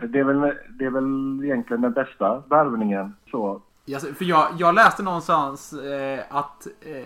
det 0.06 0.18
är, 0.18 0.24
väl, 0.24 0.54
det 0.78 0.84
är 0.84 0.90
väl 0.90 1.44
egentligen 1.44 1.82
den 1.82 1.92
bästa 1.92 2.42
värvningen. 2.48 3.14
Så. 3.30 3.62
Ja, 3.84 3.98
för 3.98 4.24
jag, 4.24 4.48
jag 4.58 4.74
läste 4.74 5.02
någonstans 5.02 5.72
eh, 5.72 6.20
att 6.30 6.66
eh, 6.80 7.04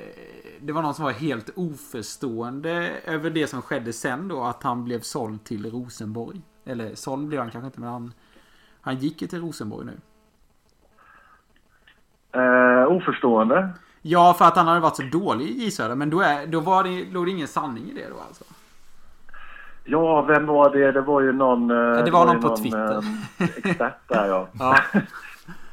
det 0.61 0.73
var 0.73 0.83
någon 0.83 0.95
som 0.95 1.05
var 1.05 1.13
helt 1.13 1.51
oförstående 1.57 2.91
över 3.05 3.31
det 3.31 3.47
som 3.47 3.63
skedde 3.63 3.93
sen 3.93 4.29
då. 4.29 4.43
Att 4.43 4.63
han 4.63 4.85
blev 4.85 5.01
såld 5.01 5.45
till 5.45 5.71
Rosenborg. 5.71 6.41
Eller 6.65 6.95
såld 6.95 7.29
blev 7.29 7.41
han 7.41 7.51
kanske 7.51 7.67
inte 7.67 7.81
men 7.81 7.89
han, 7.89 8.13
han 8.81 8.97
gick 8.97 9.23
ju 9.23 9.29
till 9.29 9.41
Rosenborg 9.41 9.87
nu. 9.87 10.01
Eh, 12.41 12.87
oförstående. 12.87 13.71
Ja, 14.03 14.35
för 14.39 14.45
att 14.45 14.57
han 14.57 14.67
hade 14.67 14.81
varit 14.81 14.97
så 14.97 15.03
dålig 15.03 15.47
i 15.47 15.69
J 15.69 15.95
Men 15.95 16.11
då, 16.11 16.21
är, 16.21 16.47
då 16.47 16.61
var 16.61 16.85
det, 16.85 17.05
låg 17.11 17.27
det 17.27 17.31
ingen 17.31 17.49
sanning 17.49 17.91
i 17.91 17.95
det 17.95 18.09
då 18.09 18.17
alltså? 18.29 18.45
Ja, 19.85 20.23
vem 20.23 20.47
var 20.47 20.71
det? 20.71 20.93
Det 20.93 21.01
var 21.01 21.21
ju 21.21 21.33
någon... 21.33 21.71
eh, 21.71 22.05
det 22.05 22.11
var 22.11 22.27
ju 22.27 22.33
någon 22.33 22.41
på 22.41 22.57
Twitter. 22.57 22.97
eh, 23.39 23.45
expert 23.57 24.09
där 24.09 24.27
ja. 24.29 24.49
Ja, 24.59 24.77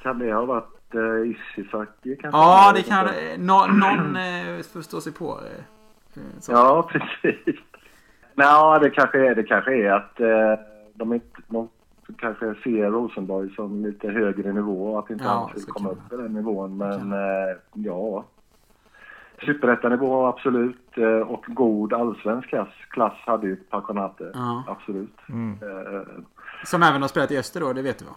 Kan 0.04 0.19
det 0.19 0.34
ha 0.34 0.45
varit 0.45 0.95
uh, 0.95 1.30
Isisaki 1.32 2.15
kanske? 2.15 2.39
ja 2.39 2.72
det 2.76 2.82
kan... 2.82 3.08
inte. 3.08 3.36
Nå, 3.38 3.67
någon 3.67 4.15
eh, 4.58 4.63
förstår 4.74 5.00
sig 5.00 5.13
på 5.13 5.39
det. 5.41 5.63
Eh, 6.22 6.28
så. 6.39 6.52
Ja, 6.52 6.89
precis. 6.91 7.56
Nej, 8.36 8.80
det 8.82 8.89
kanske 8.89 9.28
är, 9.28 9.36
det 9.36 9.43
kanske 9.43 9.76
är 9.76 9.91
att 9.91 10.19
eh, 10.19 10.65
de, 10.93 11.13
inte, 11.13 11.41
de 11.48 11.69
kanske 12.17 12.56
ser 12.63 12.91
Rosenborg 12.91 13.56
som 13.56 13.86
lite 13.86 14.08
högre 14.08 14.54
nivå 14.54 14.93
och 14.93 15.00
att 15.00 15.10
inte 15.10 15.24
Ja, 15.24 15.50
han 15.54 15.60
så 15.62 15.72
komma 15.72 15.89
upp 15.89 16.10
på 16.10 16.17
den 16.17 16.34
nivån. 16.34 16.78
Men 16.78 17.12
eh, 17.13 17.58
ja, 17.74 18.26
superettanivå 19.45 20.25
absolut 20.28 20.97
eh, 20.97 21.06
och 21.06 21.45
god 21.47 21.93
allsvensk 21.93 22.49
klass, 22.49 22.69
klass 22.89 23.13
hade 23.25 23.47
ju 23.47 23.56
Paconate. 23.56 24.32
Ja. 24.34 24.63
Absolut. 24.67 25.17
Mm. 25.30 25.58
Eh, 25.62 26.02
Som 26.65 26.84
även 26.84 27.02
har 27.02 27.10
spelat 27.10 27.32
i 27.32 27.38
Öster 27.38 27.60
då, 27.60 27.73
det 27.73 27.82
vet 27.82 27.99
du 27.99 28.06
va? 28.06 28.12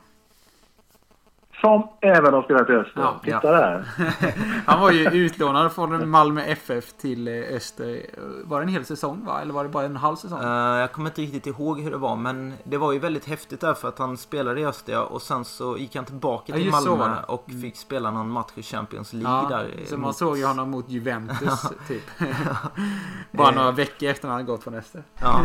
Som 1.62 1.88
även 2.00 2.34
har 2.34 2.42
spelat 2.42 2.70
i 2.70 2.72
Öster. 2.72 3.00
Ja, 3.00 3.20
Titta 3.24 3.40
ja. 3.42 3.50
där. 3.52 3.88
Han 4.66 4.80
var 4.80 4.90
ju 4.90 5.08
utlånad 5.10 5.72
från 5.72 6.08
Malmö 6.08 6.42
FF 6.44 6.92
till 6.92 7.28
eh, 7.28 7.34
Öster. 7.56 8.06
Var 8.44 8.58
det 8.60 8.64
en 8.64 8.68
hel 8.68 8.84
säsong 8.84 9.24
va? 9.24 9.40
Eller 9.42 9.54
var 9.54 9.62
det 9.64 9.70
bara 9.70 9.84
en 9.84 9.96
halv 9.96 10.16
säsong? 10.16 10.42
Eh, 10.42 10.48
jag 10.78 10.92
kommer 10.92 11.10
inte 11.10 11.20
riktigt 11.20 11.46
ihåg 11.46 11.80
hur 11.80 11.90
det 11.90 11.96
var 11.96 12.16
men 12.16 12.54
det 12.64 12.76
var 12.76 12.92
ju 12.92 12.98
väldigt 12.98 13.24
häftigt 13.28 13.60
där 13.60 13.74
för 13.74 13.88
att 13.88 13.98
han 13.98 14.16
spelade 14.16 14.60
i 14.60 14.66
Östia 14.66 15.02
och 15.02 15.22
sen 15.22 15.44
så 15.44 15.78
gick 15.78 15.96
han 15.96 16.04
tillbaka 16.04 16.44
Ja, 16.46 16.54
till 16.56 16.70
var 16.70 16.96
Malmö 16.96 17.16
och 17.26 17.46
fick 17.62 17.76
spela 17.76 18.10
någon 18.10 18.30
match 18.30 18.50
i 18.54 18.62
Champions 18.62 19.12
League 19.12 19.42
Ja, 19.50 19.56
där. 19.58 19.70
så 19.86 19.94
man 19.94 20.00
mot- 20.00 20.16
såg 20.16 20.38
ju 20.38 20.44
honom 20.46 20.70
mot 20.70 20.88
Juventus 20.88 21.62
typ. 21.88 22.02
Bara 23.30 23.50
några 23.50 23.70
veckor 23.70 24.08
efter 24.08 24.28
när 24.28 24.34
han 24.34 24.46
gått 24.46 24.64
från 24.64 24.74
Öster. 24.74 25.02
Ja. 25.20 25.40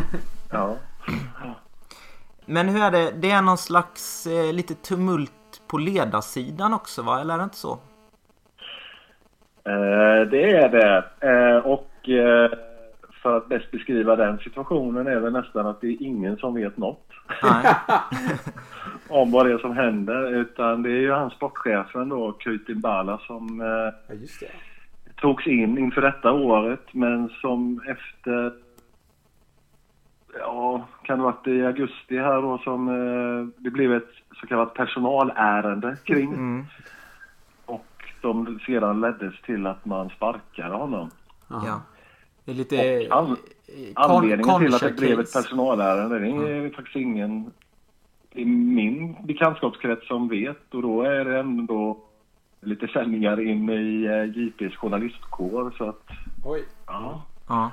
Ja. 0.52 0.76
Men 2.46 2.70
hur 2.70 2.82
är 2.82 2.92
det? 2.92 3.12
Det 3.12 3.32
är 3.32 3.42
någon 3.42 3.58
slags 3.58 4.28
eh, 4.28 4.54
lite 4.54 4.74
tumult 4.76 5.32
på 5.68 5.78
ledarsidan 5.78 6.74
också 6.74 7.02
va? 7.02 7.22
Eller 7.22 7.34
är 7.34 7.38
det 7.38 7.44
inte 7.44 7.58
så? 7.58 7.72
Eh, 9.64 10.28
det 10.32 10.52
är 10.52 10.70
det. 10.70 11.04
Eh, 11.20 11.58
och 11.58 12.10
eh, 12.10 12.52
för 13.24 13.38
att 13.38 13.48
bäst 13.50 13.72
beskriva 13.72 14.16
den 14.16 14.38
situationen 14.38 15.08
är 15.08 15.20
väl 15.20 15.34
nästan 15.34 15.68
att 15.68 15.82
det 15.82 15.88
är 15.88 16.02
ingen 16.04 16.38
som 16.38 16.54
vet 16.56 16.78
något 16.78 17.04
Nej. 17.44 17.74
om 19.10 19.32
vad 19.32 19.46
det 19.46 19.52
är 19.54 19.58
som 19.58 19.78
händer. 19.78 20.34
Utan 20.36 20.84
det 20.84 20.90
är 20.90 21.00
ju 21.02 21.12
han 21.12 21.30
sportchefen 21.30 22.10
då, 22.10 22.36
Kytin 22.40 22.82
Bala, 22.82 23.20
som 23.28 23.62
eh, 23.62 23.68
Ja, 24.08 24.14
just 24.22 24.40
det. 24.40 24.48
togs 25.22 25.48
in 25.48 25.78
inför 25.78 26.02
detta 26.02 26.32
året 26.32 26.84
men 26.92 27.30
som 27.42 27.82
efter 27.88 28.54
Ja, 30.34 30.88
kan 31.04 31.18
det 31.18 31.24
ha 31.24 31.32
varit 31.32 31.48
i 31.48 31.66
augusti 31.66 32.18
här 32.18 32.42
då 32.42 32.58
som 32.58 32.88
eh, 32.88 33.64
det 33.64 33.70
blev 33.70 33.94
ett 33.94 34.10
så 34.42 34.48
kallat 34.48 34.74
personalärende 34.74 35.98
kring. 36.04 36.34
Mm. 36.34 36.66
Och 37.66 37.86
som 38.22 38.60
sedan 38.66 39.02
leddes 39.02 39.42
till 39.42 39.68
att 39.68 39.86
man 39.86 40.10
sparkade 40.10 40.76
honom. 40.76 41.10
Ja. 41.48 41.82
Det 42.46 42.52
är 42.52 42.56
lite... 42.56 43.08
Och 43.08 43.18
an- 43.18 43.38
eh, 43.68 43.92
Anledningen 43.96 44.46
con- 44.46 44.60
till 44.60 44.76
att 44.76 44.82
det 44.82 44.98
blev 44.98 45.20
ett 45.20 45.34
personalärende 45.34 46.20
det 46.20 46.28
är 46.28 46.70
faktiskt 46.70 46.96
ingen 46.96 47.52
i 48.32 48.46
min 48.46 49.16
bekantskapskrets 49.24 50.08
som 50.08 50.28
vet 50.28 50.74
och 50.74 50.82
då 50.82 51.02
är 51.02 51.26
det 51.26 51.40
ändå 51.40 51.98
lite 52.62 52.88
sändningar 52.88 53.42
in 53.42 53.70
i 53.70 54.06
eh, 54.06 54.26
JPs 54.26 54.76
journalistkår 54.76 55.74
så 55.78 55.90
att 55.90 56.10
Oj. 56.46 56.66
ja. 56.88 57.22
Ja. 57.48 57.72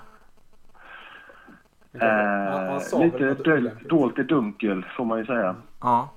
Eh, 2.00 3.00
lite 3.00 3.76
dolt 3.88 4.18
i 4.18 4.22
dunkel 4.22 4.86
får 4.96 5.04
man 5.04 5.18
ju 5.18 5.26
säga. 5.26 5.56
Ja. 5.80 6.08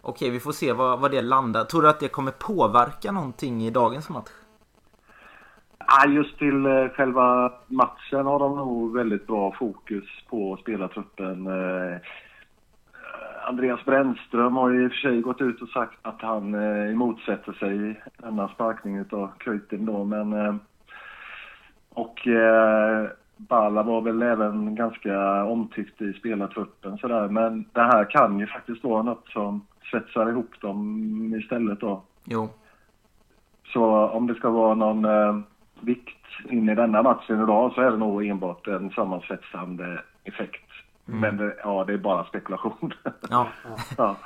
Okej, 0.00 0.30
vi 0.30 0.40
får 0.40 0.52
se 0.52 0.72
vad, 0.72 1.00
vad 1.00 1.10
det 1.10 1.22
landar. 1.22 1.64
Tror 1.64 1.82
du 1.82 1.88
att 1.88 2.00
det 2.00 2.08
kommer 2.08 2.32
påverka 2.32 3.12
någonting 3.12 3.62
i 3.62 3.70
dagens 3.70 4.08
match? 4.08 4.30
Ah, 5.78 6.06
just 6.06 6.38
till 6.38 6.66
eh, 6.66 6.88
själva 6.88 7.52
matchen 7.66 8.26
har 8.26 8.38
de 8.38 8.56
nog 8.56 8.94
väldigt 8.94 9.26
bra 9.26 9.52
fokus 9.58 10.04
på 10.30 10.56
spelartruppen. 10.56 11.46
Eh, 11.46 11.96
Andreas 13.48 13.84
Brännström 13.84 14.56
har 14.56 14.70
ju 14.70 14.84
i 14.84 14.86
och 14.86 14.92
för 14.92 14.98
sig 14.98 15.20
gått 15.20 15.40
ut 15.40 15.62
och 15.62 15.68
sagt 15.68 15.98
att 16.02 16.22
han 16.22 16.54
eh, 16.54 16.90
emotsätter 16.90 17.52
sig 17.52 18.02
denna 18.16 18.48
sparkning 18.48 19.00
av 19.10 19.30
Kuyten 19.38 19.86
då, 19.86 20.04
men 20.04 20.60
och 21.94 22.28
Balla 23.36 23.82
var 23.82 24.00
väl 24.00 24.22
även 24.22 24.74
ganska 24.74 25.44
omtyckt 25.44 26.02
i 26.02 26.12
spelartruppen 26.12 26.98
sådär, 26.98 27.28
men 27.28 27.64
det 27.72 27.82
här 27.82 28.10
kan 28.10 28.38
ju 28.38 28.46
faktiskt 28.46 28.84
vara 28.84 29.02
något 29.02 29.28
som 29.28 29.66
svetsar 29.90 30.30
ihop 30.30 30.60
dem 30.60 31.34
istället 31.34 31.80
då. 31.80 32.02
Jo. 32.24 32.48
Så 33.72 34.08
om 34.08 34.26
det 34.26 34.34
ska 34.34 34.50
vara 34.50 34.74
någon 34.74 35.04
eh, 35.04 35.38
vikt 35.80 36.26
in 36.48 36.68
i 36.68 36.74
denna 36.74 37.02
matchen 37.02 37.42
idag 37.42 37.72
så 37.72 37.80
är 37.80 37.90
det 37.90 37.96
nog 37.96 38.26
enbart 38.26 38.66
en 38.66 38.90
sammansvetsande 38.90 40.02
effekt. 40.24 40.70
Men 41.04 41.36
det, 41.36 41.56
ja, 41.64 41.84
det 41.84 41.92
är 41.92 41.98
bara 41.98 42.24
spekulation. 42.24 42.92
Ja. 43.30 43.48
ja. 43.98 44.16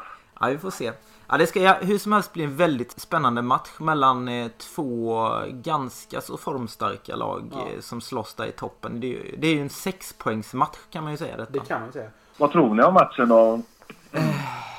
Ja, 0.40 0.46
vi 0.48 0.58
får 0.58 0.70
se. 0.70 0.92
Ja, 1.28 1.36
det 1.36 1.46
ska 1.46 1.60
ja, 1.62 1.76
hur 1.80 1.98
som 1.98 2.12
helst 2.12 2.32
bli 2.32 2.44
en 2.44 2.56
väldigt 2.56 3.00
spännande 3.00 3.42
match 3.42 3.68
mellan 3.78 4.28
eh, 4.28 4.48
två 4.58 5.28
ganska 5.48 6.20
så 6.20 6.36
formstarka 6.36 7.16
lag 7.16 7.52
eh, 7.52 7.80
som 7.80 8.00
slåss 8.00 8.34
där 8.34 8.46
i 8.46 8.52
toppen. 8.52 9.00
Det 9.00 9.06
är, 9.06 9.10
ju- 9.10 9.36
det 9.38 9.46
är 9.48 9.54
ju 9.54 9.60
en 9.60 9.70
sexpoängsmatch 9.70 10.78
kan 10.90 11.02
man 11.02 11.12
ju 11.12 11.18
säga 11.18 11.36
detta. 11.36 11.52
Det 11.52 11.58
kan 11.60 11.80
man 11.80 11.92
säga. 11.92 12.10
Vad 12.38 12.52
tror 12.52 12.74
ni 12.74 12.82
om 12.82 12.94
matchen 12.94 13.28
då? 13.28 13.60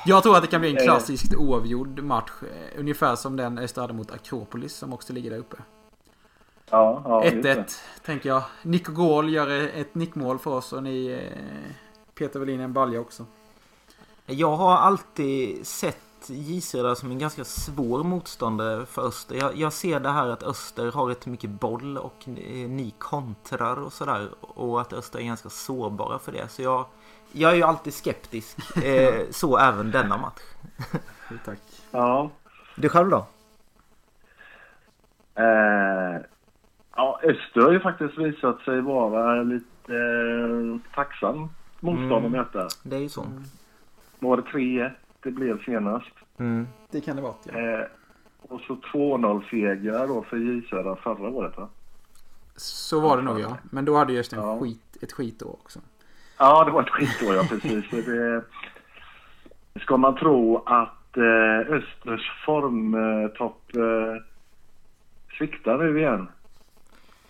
Jag 0.05 0.23
tror 0.23 0.35
att 0.35 0.41
det 0.41 0.47
kan 0.47 0.61
bli 0.61 0.69
en 0.71 0.77
Eh. 0.77 0.83
klassiskt 0.83 1.35
oavgjord 1.35 1.99
match. 2.03 2.31
Ungefär 2.77 3.15
som 3.15 3.35
den 3.35 3.57
Öster 3.57 3.81
hade 3.81 3.93
mot 3.93 4.11
Akropolis 4.11 4.75
som 4.75 4.93
också 4.93 5.13
ligger 5.13 5.31
där 5.31 5.37
uppe. 5.37 5.57
Ja, 6.69 7.01
ja, 7.05 7.23
just 7.23 7.35
1-1 7.35 7.41
det. 7.43 7.65
tänker 8.05 8.29
jag. 8.29 8.43
Nico 8.61 8.91
Gåhl 8.91 9.29
gör 9.33 9.47
ett 9.49 9.95
nickmål 9.95 10.39
för 10.39 10.51
oss 10.51 10.73
och 10.73 10.83
ni 10.83 11.07
eh, 11.07 11.71
Peter 12.15 12.39
Welin 12.39 12.59
en 12.59 12.73
balja 12.73 12.99
också. 12.99 13.25
Jag 14.25 14.55
har 14.55 14.75
alltid 14.77 15.67
sett 15.67 15.99
J 16.29 16.61
Södra 16.61 16.95
som 16.95 17.11
en 17.11 17.19
ganska 17.19 17.43
svår 17.43 18.03
motståndare 18.03 18.85
för 18.85 19.07
Öster. 19.07 19.35
Jag, 19.35 19.55
jag 19.55 19.73
ser 19.73 19.99
det 19.99 20.09
här 20.09 20.27
att 20.27 20.43
Öster 20.43 20.91
har 20.91 21.07
rätt 21.07 21.25
mycket 21.25 21.49
boll 21.49 21.97
och 21.97 22.27
eh, 22.27 22.69
ni 22.69 22.93
kontrar 22.97 23.79
och 23.79 23.93
sådär. 23.93 24.27
Och 24.41 24.81
att 24.81 24.93
Öster 24.93 25.19
är 25.19 25.23
ganska 25.23 25.49
sårbara 25.49 26.19
för 26.19 26.31
det. 26.31 26.47
Så 26.47 26.61
jag, 26.61 26.85
jag 27.31 27.51
är 27.51 27.55
ju 27.55 27.63
alltid 27.63 27.93
skeptisk. 27.93 28.57
Eh, 28.83 29.29
så 29.29 29.57
även 29.57 29.91
denna 29.91 30.17
match. 30.17 30.41
Tack. 31.45 31.59
Ja. 31.91 32.29
Du 32.75 32.89
själv 32.89 33.09
då? 33.09 33.25
Eh, 35.35 36.21
ja, 36.95 37.19
Öster 37.23 37.61
har 37.61 37.71
ju 37.71 37.79
faktiskt 37.79 38.17
visat 38.17 38.59
sig 38.59 38.81
vara 38.81 39.43
lite 39.43 39.93
eh, 39.93 40.93
tacksam 40.95 41.49
motstånd 41.79 42.25
att 42.25 42.31
möta. 42.31 42.67
Det 42.83 42.95
är 42.95 42.99
ju 42.99 43.09
så. 43.09 43.25
Var 44.19 44.37
det 44.37 44.43
3-1 44.43 44.91
det 45.23 45.31
blev 45.31 45.63
senast. 45.63 46.11
Mm. 46.39 46.67
Det 46.91 47.01
kan 47.01 47.15
det 47.15 47.21
vara. 47.21 47.33
Ja. 47.43 47.59
Eh, 47.59 47.85
och 48.41 48.61
så 48.61 48.75
2-0 48.75 49.49
segrar 49.49 50.07
då 50.07 50.23
för 50.23 50.37
J 50.37 50.61
Södra 50.69 50.95
förra 50.95 51.29
året 51.29 51.57
va? 51.57 51.69
Så 52.55 52.99
var 52.99 53.17
det 53.17 53.23
nog 53.23 53.39
ja. 53.39 53.57
Men 53.71 53.85
då 53.85 53.95
hade 53.97 54.13
just 54.13 54.33
en 54.33 54.39
Ja. 54.39 54.59
skit, 54.59 54.97
ett 55.01 55.11
skitår 55.11 55.49
också. 55.49 55.79
Ja, 56.39 56.63
det 56.63 56.71
var 56.71 56.81
ett 56.83 56.89
skitår 56.89 57.35
ja, 57.35 57.43
precis. 57.49 57.85
Det, 57.89 58.43
ska 59.81 59.97
man 59.97 60.15
tro 60.15 60.57
att 60.65 61.17
eh, 61.17 61.73
Östers 61.73 62.31
formtopp 62.45 63.75
eh, 63.75 64.23
sviktar 65.37 65.77
nu 65.77 65.99
igen. 65.99 66.27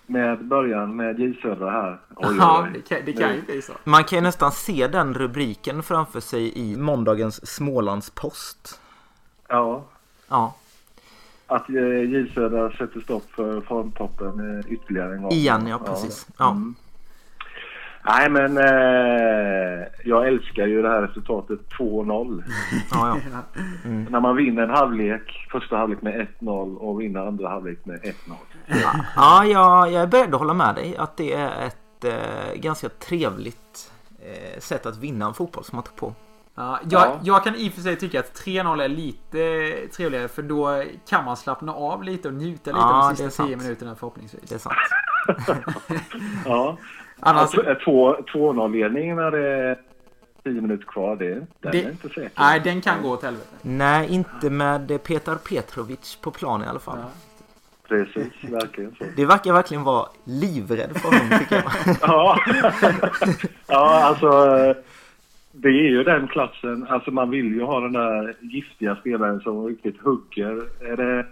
Med 0.10 0.46
början 0.46 0.96
med 0.96 1.20
J 1.20 1.34
Södra 1.42 1.70
här. 1.72 2.00
Oj, 2.16 2.36
Ja, 2.40 2.64
oj. 2.64 2.70
det 2.74 2.82
kan, 2.96 3.06
det 3.06 3.14
kan 3.14 3.36
ju 3.36 3.42
bli 3.42 3.62
så. 3.62 3.74
Man 3.84 4.04
kan 4.04 4.18
ju 4.18 4.24
nästan 4.24 4.52
se 4.52 4.88
den 4.88 5.14
rubriken 5.14 5.84
framför 5.84 6.20
sig 6.20 6.58
i 6.58 6.78
måndagens 6.78 7.48
Smålandspost. 7.56 8.80
Ja, 9.48 9.84
Ja, 10.30 10.56
att 11.48 11.70
eh, 11.70 12.02
J 12.04 12.32
Södra 12.34 12.72
sätter 12.72 13.00
stopp 13.02 13.32
för 13.32 13.62
formtoppen 13.62 14.60
eh, 14.60 14.72
ytterligare 14.74 15.14
en 15.16 15.22
gång. 15.22 15.32
igen 15.32 15.68
ja 15.68 15.80
precis. 15.80 16.28
Ja. 16.38 16.52
Mm. 16.52 16.76
Nej 18.08 18.30
men 18.30 18.58
eh, 18.58 19.88
jag 20.06 20.28
älskar 20.28 20.68
ju 20.68 20.82
det 20.82 20.90
här 20.90 21.02
resultatet 21.02 21.60
2-0. 21.80 22.44
Ja, 22.92 23.18
ja. 23.32 23.40
När 24.10 24.20
man 24.20 24.36
vinner 24.36 24.64
en 24.64 24.70
halvlek, 24.70 25.48
första 25.52 25.78
halvlek 25.78 26.02
med 26.02 26.28
1-0 26.40 26.76
och 26.78 27.02
vinner 27.02 27.20
andra 27.28 27.50
halvlek 27.50 27.86
med 27.86 28.00
1-0. 28.02 28.14
ja 29.16 29.46
jag, 29.46 29.92
jag 29.92 30.04
är 30.04 30.08
beredd 30.08 30.34
att 30.34 30.40
hålla 30.40 30.54
med 30.54 30.76
dig 30.76 30.98
att 30.98 31.18
det 31.18 31.34
är 31.34 31.66
ett 31.68 32.04
eh, 32.06 32.56
ganska 32.56 32.90
trevligt 32.90 33.92
eh, 34.20 34.60
sätt 34.60 34.86
att 34.86 34.98
vinna 34.98 35.26
en 35.26 35.34
fotbollsmatch 35.34 35.90
på. 35.96 36.14
Ja, 36.56 36.80
jag, 36.90 37.02
Ja. 37.02 37.20
jag 37.24 37.44
kan 37.44 37.56
i 37.56 37.70
och 37.70 37.74
för 37.74 37.82
sig 37.82 37.96
tycka 37.96 38.20
att 38.20 38.42
3-0 38.46 38.84
är 38.84 38.88
lite 38.88 39.38
trevligare 39.96 40.28
för 40.28 40.42
då 40.42 40.84
kan 41.10 41.26
man 41.26 41.38
slappna 41.38 41.74
av 41.74 42.04
lite 42.04 42.28
och 42.28 42.34
njuta 42.34 42.72
lite 42.72 42.80
Ja, 42.82 43.08
de 43.10 43.16
sista 43.28 43.44
10 43.44 43.50
sant. 43.54 43.64
minuterna 43.64 43.96
förhoppningsvis. 43.96 44.50
Det 44.50 44.56
är 44.56 44.60
sant. 44.60 44.76
Ja. 46.46 46.78
Annars, 47.20 47.52
två- 47.86 48.16
2-0-ledningen 48.34 49.16
när 49.16 49.32
det 49.32 49.48
är 49.48 49.78
10 50.44 50.62
minuter 50.62 50.86
kvar, 50.86 51.16
det, 51.16 51.34
den 51.34 51.46
Det- 51.62 51.84
är 51.84 51.90
inte 51.92 52.08
säker. 52.10 52.32
nej, 52.40 52.60
den 52.64 52.82
kan 52.82 53.02
gå 53.04 53.10
åt 53.10 53.24
helvete. 53.24 53.48
Nej, 53.62 54.14
inte 54.14 54.50
med 54.50 55.04
Petar 55.04 55.36
Petrovic 55.36 56.16
på 56.22 56.32
plan 56.32 56.64
i 56.64 56.66
alla 56.68 56.80
fall. 56.80 56.98
Ja. 57.02 57.10
Precis, 57.88 58.34
verkligen 58.52 58.96
så. 58.98 59.04
Det 59.16 59.26
verkar 59.26 59.54
verkligen 59.54 59.84
vara 59.84 60.08
livrädd 60.24 60.98
för 60.98 61.10
honom 61.20 61.40
tycker 61.40 61.56
jag. 61.56 61.96
Ja, 62.02 62.40
ja 63.68 64.04
alltså 64.04 64.30
det 65.52 65.68
är 65.68 65.90
ju 65.90 66.04
den 66.04 66.28
klassen. 66.28 66.88
Alltså 66.90 67.12
man 67.12 67.30
vill 67.30 67.46
ju 67.56 67.64
ha 67.64 67.80
den 67.80 67.94
där 67.94 68.36
giftiga 68.42 68.96
spelaren 68.96 69.40
som 69.40 69.68
riktigt 69.68 70.02
hugger. 70.02 70.64
Är 70.92 70.98
det, 70.98 71.26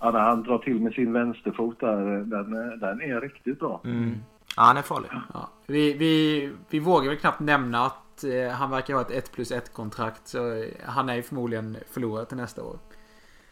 ja, 0.00 0.10
när 0.10 0.20
han 0.20 0.42
drar 0.42 0.58
till 0.58 0.80
med 0.80 0.92
sin 0.92 1.12
vänsterfot 1.12 1.80
där, 1.80 1.96
den, 2.24 2.52
är- 2.54 2.76
den 2.76 3.02
är 3.02 3.20
riktigt 3.20 3.58
bra. 3.60 3.80
Mm. 3.84 4.14
Ja, 4.56 4.62
han 4.62 4.76
är 4.76 4.82
farlig. 4.82 5.10
Ja. 5.34 5.48
Vi, 5.66 5.92
vi, 5.92 6.50
vi 6.70 6.78
vågar 6.78 7.08
väl 7.08 7.18
knappt 7.18 7.40
nämna 7.40 7.86
att 7.86 8.24
eh, 8.24 8.52
han 8.52 8.70
verkar 8.70 8.94
ha 8.94 9.00
ett 9.00 9.10
1 9.10 9.32
plus 9.32 9.50
1 9.50 9.72
kontrakt 9.72 10.28
så 10.28 10.52
eh, 10.52 10.64
han 10.86 11.08
är 11.08 11.14
ju 11.14 11.22
förmodligen 11.22 11.76
förlorad 11.90 12.28
till 12.28 12.36
nästa 12.36 12.62
år. 12.62 12.78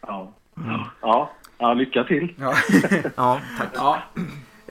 Ja, 0.01 0.31
ja, 1.01 1.29
ja 1.57 1.73
lycka 1.73 2.03
till. 2.03 2.35
Ja. 2.39 2.53
Ja, 3.15 3.41
tack. 3.57 3.69
ja. 3.73 4.01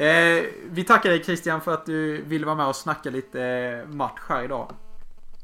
Eh, 0.05 0.45
vi 0.71 0.85
tackar 0.85 1.11
dig 1.11 1.25
Christian 1.25 1.61
för 1.61 1.75
att 1.75 1.87
du 1.87 2.23
ville 2.23 2.47
vara 2.47 2.57
med 2.57 2.67
och 2.67 2.77
snacka 2.77 3.11
lite 3.11 3.43
eh, 3.45 3.89
match 3.95 4.21
här 4.29 4.43
idag. 4.43 4.73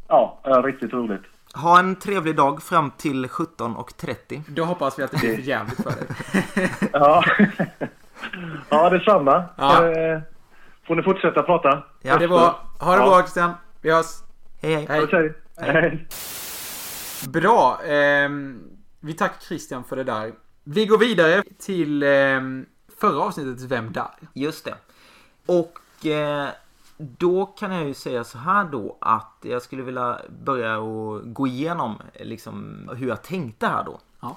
Ja, 0.09 0.39
riktigt 0.65 0.93
roligt. 0.93 1.23
Ha 1.55 1.79
en 1.79 1.97
trevlig 1.97 2.37
dag 2.37 2.63
fram 2.63 2.91
till 2.91 3.27
17.30. 3.27 4.43
Då 4.49 4.65
hoppas 4.65 4.99
vi 4.99 5.03
att 5.03 5.11
det 5.11 5.19
blir 5.19 5.41
jävligt 5.41 5.83
för 5.83 5.91
dig. 5.91 6.71
Ja, 6.93 7.25
ja 8.69 8.91
detsamma. 8.91 9.45
Ja. 9.57 9.87
Eh, 9.87 10.21
får 10.91 10.97
ni 10.97 11.03
fortsätta 11.03 11.43
prata. 11.43 11.83
Ja. 12.03 12.19
Det 12.19 12.27
var, 12.27 12.55
ha 12.81 12.93
det 12.93 13.01
Ja. 13.01 13.07
bra 13.09 13.19
Christian. 13.23 13.53
Vi 13.81 13.91
hörs. 13.91 14.07
Hej, 14.63 14.75
hej. 14.75 14.87
Hej. 14.89 15.03
Okej. 15.05 15.35
Hej. 15.57 16.07
Bra. 17.29 17.81
ehm, 17.85 18.63
vi 19.01 19.13
tackar 19.15 19.41
Christian 19.41 19.85
för 19.85 19.97
det 19.97 20.05
där. 20.05 20.33
Vi 20.65 20.87
går 20.87 20.99
vidare 20.99 21.43
till 21.59 22.03
ehm, 22.03 22.67
förra 23.01 23.23
avsnittets 23.23 23.63
Vem 23.65 23.93
där? 23.93 24.09
Just 24.35 24.65
det. 24.65 24.75
Och 25.47 26.07
eh, 26.07 26.49
då 26.97 27.47
kan 27.47 27.73
jag 27.73 27.85
ju 27.85 27.95
säga 27.95 28.25
så 28.25 28.39
här 28.39 28.65
då 28.65 28.97
att 29.01 29.37
jag 29.43 29.63
skulle 29.63 29.83
vilja 29.83 30.19
börja 30.45 30.79
och 30.79 31.35
gå 31.35 31.47
igenom 31.47 31.99
eh, 32.15 32.27
liksom 32.27 32.89
hur 32.97 33.09
jag 33.09 33.23
tänkte 33.23 33.67
här 33.67 33.85
då. 33.85 34.01
Ja. 34.21 34.37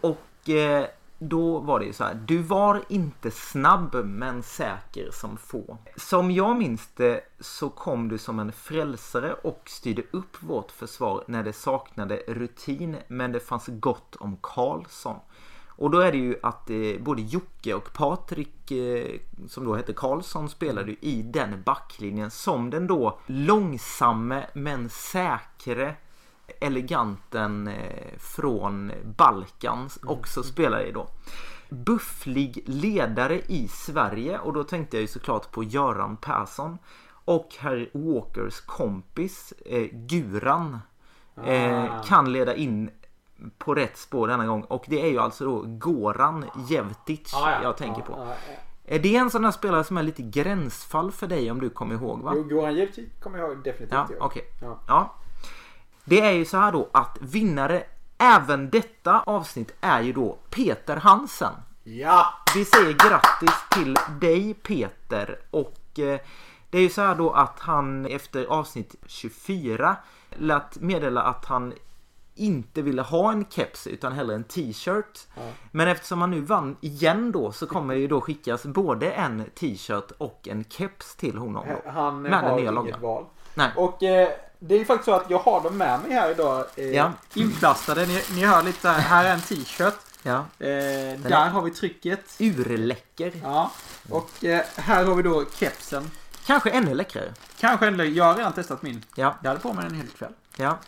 Och 0.00 0.50
eh, 0.50 0.84
då 1.22 1.58
var 1.58 1.80
det 1.80 1.86
ju 1.86 1.92
så 1.92 2.04
här. 2.04 2.14
Du 2.14 2.38
var 2.38 2.84
inte 2.88 3.30
snabb 3.30 4.04
men 4.04 4.42
säker 4.42 5.10
som 5.10 5.36
få. 5.36 5.78
Som 5.96 6.30
jag 6.30 6.56
minns 6.56 6.88
det 6.96 7.20
så 7.40 7.70
kom 7.70 8.08
du 8.08 8.18
som 8.18 8.38
en 8.38 8.52
frälsare 8.52 9.32
och 9.32 9.62
styrde 9.66 10.02
upp 10.10 10.42
vårt 10.42 10.70
försvar 10.70 11.24
när 11.26 11.42
det 11.42 11.52
saknade 11.52 12.22
rutin 12.28 12.96
men 13.08 13.32
det 13.32 13.40
fanns 13.40 13.66
gott 13.66 14.16
om 14.16 14.36
Karlsson. 14.40 15.16
Och 15.68 15.90
då 15.90 15.98
är 16.00 16.12
det 16.12 16.18
ju 16.18 16.36
att 16.42 16.70
eh, 16.70 17.00
både 17.00 17.22
Jocke 17.22 17.74
och 17.74 17.92
Patrik 17.92 18.70
eh, 18.70 19.20
som 19.48 19.64
då 19.64 19.74
hette 19.74 19.92
Karlsson 19.92 20.48
spelade 20.48 20.90
ju 20.90 20.96
i 21.00 21.22
den 21.22 21.62
backlinjen 21.62 22.30
som 22.30 22.70
den 22.70 22.86
då 22.86 23.18
långsamme 23.26 24.46
men 24.52 24.88
säkre 24.88 25.96
eleganten 26.60 27.68
eh, 27.68 28.18
från 28.18 28.92
Balkan 29.16 29.88
också 30.04 30.42
spelar 30.42 30.80
i 30.86 30.92
då. 30.92 31.06
Bufflig 31.68 32.62
ledare 32.66 33.40
i 33.46 33.68
Sverige 33.68 34.38
och 34.38 34.52
då 34.52 34.64
tänkte 34.64 34.96
jag 34.96 35.02
ju 35.02 35.06
såklart 35.08 35.50
på 35.50 35.64
Göran 35.64 36.16
Persson 36.16 36.78
och 37.24 37.48
herr 37.58 37.90
Walkers 37.92 38.60
kompis 38.60 39.52
eh, 39.66 39.88
Guran 39.92 40.78
eh, 41.44 41.84
Ah. 41.84 42.02
kan 42.02 42.32
leda 42.32 42.54
in 42.54 42.90
på 43.58 43.74
rätt 43.74 43.96
spår 43.98 44.28
denna 44.28 44.46
gång 44.46 44.62
och 44.62 44.84
det 44.88 45.00
är 45.02 45.06
ju 45.10 45.18
alltså 45.18 45.44
då 45.44 45.62
Goran 45.66 46.44
Jevtic 46.68 47.32
jag 47.62 47.76
tänker 47.76 48.02
på. 48.02 48.26
Är 48.84 48.98
det 48.98 49.16
en 49.16 49.30
sån 49.30 49.42
där 49.42 49.50
spelare 49.50 49.84
som 49.84 49.96
är 49.96 50.02
lite 50.02 50.22
gränsfall 50.22 51.12
för 51.12 51.26
dig 51.26 51.50
om 51.50 51.60
du 51.60 51.70
kommer 51.70 51.94
ihåg 51.94 52.20
va? 52.20 52.34
Goran 52.34 52.74
Jevtic 52.76 53.08
kommer 53.22 53.38
jag 53.38 53.62
definitivt 53.64 53.92
Ja, 53.92 54.06
ihåg. 54.10 54.22
okej. 54.22 54.42
Ja. 54.62 54.80
Ja. 54.88 55.14
Det 56.10 56.20
är 56.20 56.30
ju 56.30 56.44
så 56.44 56.56
här 56.56 56.72
då 56.72 56.88
att 56.92 57.18
vinnare 57.20 57.82
även 58.18 58.70
detta 58.70 59.20
avsnitt 59.20 59.74
är 59.80 60.00
ju 60.00 60.12
då 60.12 60.38
Peter 60.50 60.96
Hansen. 60.96 61.52
Ja! 61.82 62.26
Vi 62.54 62.64
säger 62.64 62.92
grattis 62.92 63.54
till 63.70 63.96
dig 64.20 64.54
Peter 64.54 65.38
och 65.50 65.98
eh, 65.98 66.20
det 66.70 66.78
är 66.78 66.82
ju 66.82 66.88
så 66.88 67.00
här 67.00 67.14
då 67.14 67.30
att 67.30 67.60
han 67.60 68.06
efter 68.06 68.44
avsnitt 68.44 68.94
24 69.06 69.96
lät 70.30 70.80
meddela 70.80 71.22
att 71.22 71.44
han 71.44 71.72
inte 72.34 72.82
ville 72.82 73.02
ha 73.02 73.32
en 73.32 73.44
keps 73.50 73.86
utan 73.86 74.12
hellre 74.12 74.34
en 74.34 74.44
t-shirt. 74.44 75.26
Men 75.70 75.88
eftersom 75.88 76.20
han 76.20 76.30
nu 76.30 76.40
vann 76.40 76.76
igen 76.80 77.32
då 77.32 77.52
så 77.52 77.66
kommer 77.66 77.94
det 77.94 78.00
ju 78.00 78.08
då 78.08 78.20
skickas 78.20 78.62
både 78.62 79.10
en 79.10 79.44
t-shirt 79.54 80.10
och 80.18 80.48
en 80.48 80.64
keps 80.64 81.16
till 81.16 81.38
honom. 81.38 81.66
Då. 81.68 81.90
Han 81.90 82.22
Med 82.22 82.32
den 82.32 82.44
har 82.44 82.50
nya 82.50 82.60
inget 82.60 82.74
loggan. 82.74 83.00
val. 83.00 83.24
Nej. 83.54 83.70
Och 83.76 84.02
eh, 84.02 84.28
det 84.60 84.74
är 84.74 84.78
ju 84.78 84.84
faktiskt 84.84 85.04
så 85.04 85.14
att 85.14 85.30
jag 85.30 85.38
har 85.38 85.60
dem 85.60 85.76
med 85.76 86.00
mig 86.00 86.12
här 86.12 86.30
idag. 86.30 86.64
Eh, 86.76 86.84
Ja. 86.84 87.12
Inplastade. 87.34 88.06
Ni, 88.06 88.22
ni 88.34 88.44
hör 88.44 88.62
lite 88.62 88.80
så 88.80 88.88
här. 88.88 89.24
Är 89.24 89.34
en 89.34 89.40
t-shirt. 89.40 89.94
Ja. 90.22 90.36
Eh, 90.58 91.20
där 91.20 91.48
har 91.48 91.62
vi 91.62 91.70
trycket. 91.70 92.36
Urläcker. 92.38 93.32
Ja. 93.42 93.70
Och 94.10 94.44
eh, 94.44 94.62
här 94.76 95.04
har 95.04 95.14
vi 95.14 95.22
då 95.22 95.44
kepsen. 95.58 96.10
Kanske 96.46 96.70
ännu 96.70 96.94
läckrare. 96.94 97.34
Kanske 97.60 97.86
en 97.86 98.14
Jag 98.14 98.24
har 98.24 98.34
redan 98.34 98.52
testat 98.52 98.82
min. 98.82 99.04
Ja. 99.14 99.34
Jag 99.42 99.48
hade 99.48 99.60
på 99.60 99.72
mig 99.72 99.84
den 99.84 99.92
en 99.92 100.00
hel 100.00 100.08
kväll. 100.08 100.32
Ja. 100.56 100.78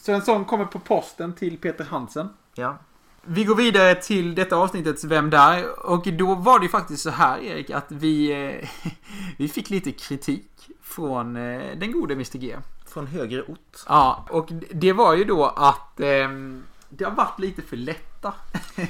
Så 0.00 0.12
en 0.12 0.22
sån 0.22 0.44
kommer 0.44 0.64
på 0.64 0.78
posten 0.78 1.32
till 1.32 1.58
Peter 1.58 1.84
Hansen. 1.84 2.28
Ja. 2.54 2.78
Vi 3.22 3.44
går 3.44 3.54
vidare 3.54 3.94
till 3.94 4.34
detta 4.34 4.56
avsnittets 4.56 5.04
Vem 5.04 5.30
där? 5.30 5.86
Och 5.86 6.12
då 6.12 6.34
var 6.34 6.58
det 6.58 6.64
ju 6.64 6.70
faktiskt 6.70 7.02
så 7.02 7.10
här 7.10 7.38
Erik 7.38 7.70
att 7.70 7.86
vi, 7.88 8.30
eh, 8.46 8.90
vi 9.38 9.48
fick 9.48 9.70
lite 9.70 9.92
kritik 9.92 10.49
från 10.90 11.36
eh, 11.36 11.76
den 11.76 11.92
gode 11.92 12.14
Mr 12.14 12.38
G. 12.38 12.56
Från 12.86 13.06
högre 13.06 13.42
ort. 13.42 13.76
Ja, 13.88 14.24
och 14.30 14.48
det 14.70 14.92
var 14.92 15.14
ju 15.14 15.24
då 15.24 15.44
att 15.46 16.00
ehm, 16.00 16.64
det 16.88 17.04
har 17.04 17.12
varit 17.12 17.38
lite 17.38 17.62
för 17.62 17.76
lätta. 17.76 18.34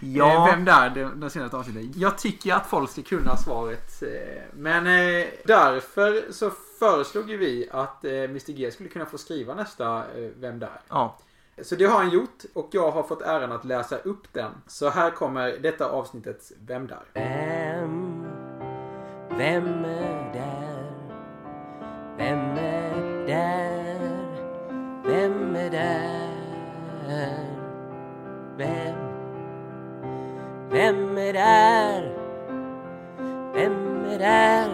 Ja. 0.00 0.34
Eh, 0.48 0.54
Vem 0.54 0.64
där? 0.64 0.90
Den, 0.90 1.20
den 1.20 1.30
senaste 1.30 1.56
avsnittet. 1.56 1.96
Jag 1.96 2.18
tycker 2.18 2.54
att 2.54 2.66
folk 2.66 2.90
ska 2.90 3.02
kunna 3.02 3.36
svaret. 3.36 4.02
eh, 4.02 4.42
Men 4.54 4.86
eh, 4.86 5.26
därför 5.44 6.32
så 6.32 6.50
föreslog 6.78 7.30
ju 7.30 7.36
vi 7.36 7.68
att 7.72 8.04
eh, 8.04 8.12
Mr 8.12 8.52
G 8.52 8.70
skulle 8.70 8.88
kunna 8.88 9.06
få 9.06 9.18
skriva 9.18 9.54
nästa 9.54 9.96
eh, 9.98 10.30
Vem 10.40 10.58
där? 10.58 10.80
Ja. 10.88 11.16
Så 11.62 11.74
det 11.76 11.84
har 11.84 11.98
han 11.98 12.10
gjort 12.10 12.42
och 12.54 12.68
jag 12.72 12.90
har 12.90 13.02
fått 13.02 13.22
äran 13.22 13.52
att 13.52 13.64
läsa 13.64 13.96
upp 13.96 14.32
den. 14.32 14.50
Så 14.66 14.88
här 14.90 15.10
kommer 15.10 15.58
detta 15.62 15.88
avsnittets 15.88 16.52
Vem 16.66 16.86
där? 16.86 17.02
Vem, 17.14 18.24
vem 19.38 19.84
är 19.84 20.32
där? 20.34 20.53
Vem 22.16 22.38
är 22.38 23.26
där? 23.26 24.00
Vem 25.04 25.56
är 25.56 25.70
där? 25.70 26.34
Vem? 28.56 28.96
Vem 30.70 31.18
är 31.18 31.32
där? 31.32 32.02
Vem 33.54 34.04
är 34.04 34.18
där? 34.18 34.68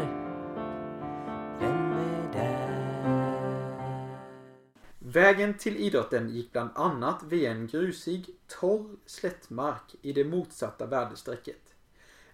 Vem 1.60 1.92
är 1.92 2.32
där? 2.32 2.70
Vägen 4.98 5.54
till 5.54 5.76
idrotten 5.76 6.28
gick 6.28 6.52
bland 6.52 6.70
annat 6.74 7.22
via 7.22 7.50
en 7.50 7.66
grusig, 7.66 8.26
torr 8.46 8.96
slättmark 9.06 9.94
i 10.02 10.12
det 10.12 10.24
motsatta 10.24 10.86
väderstrecket. 10.86 11.74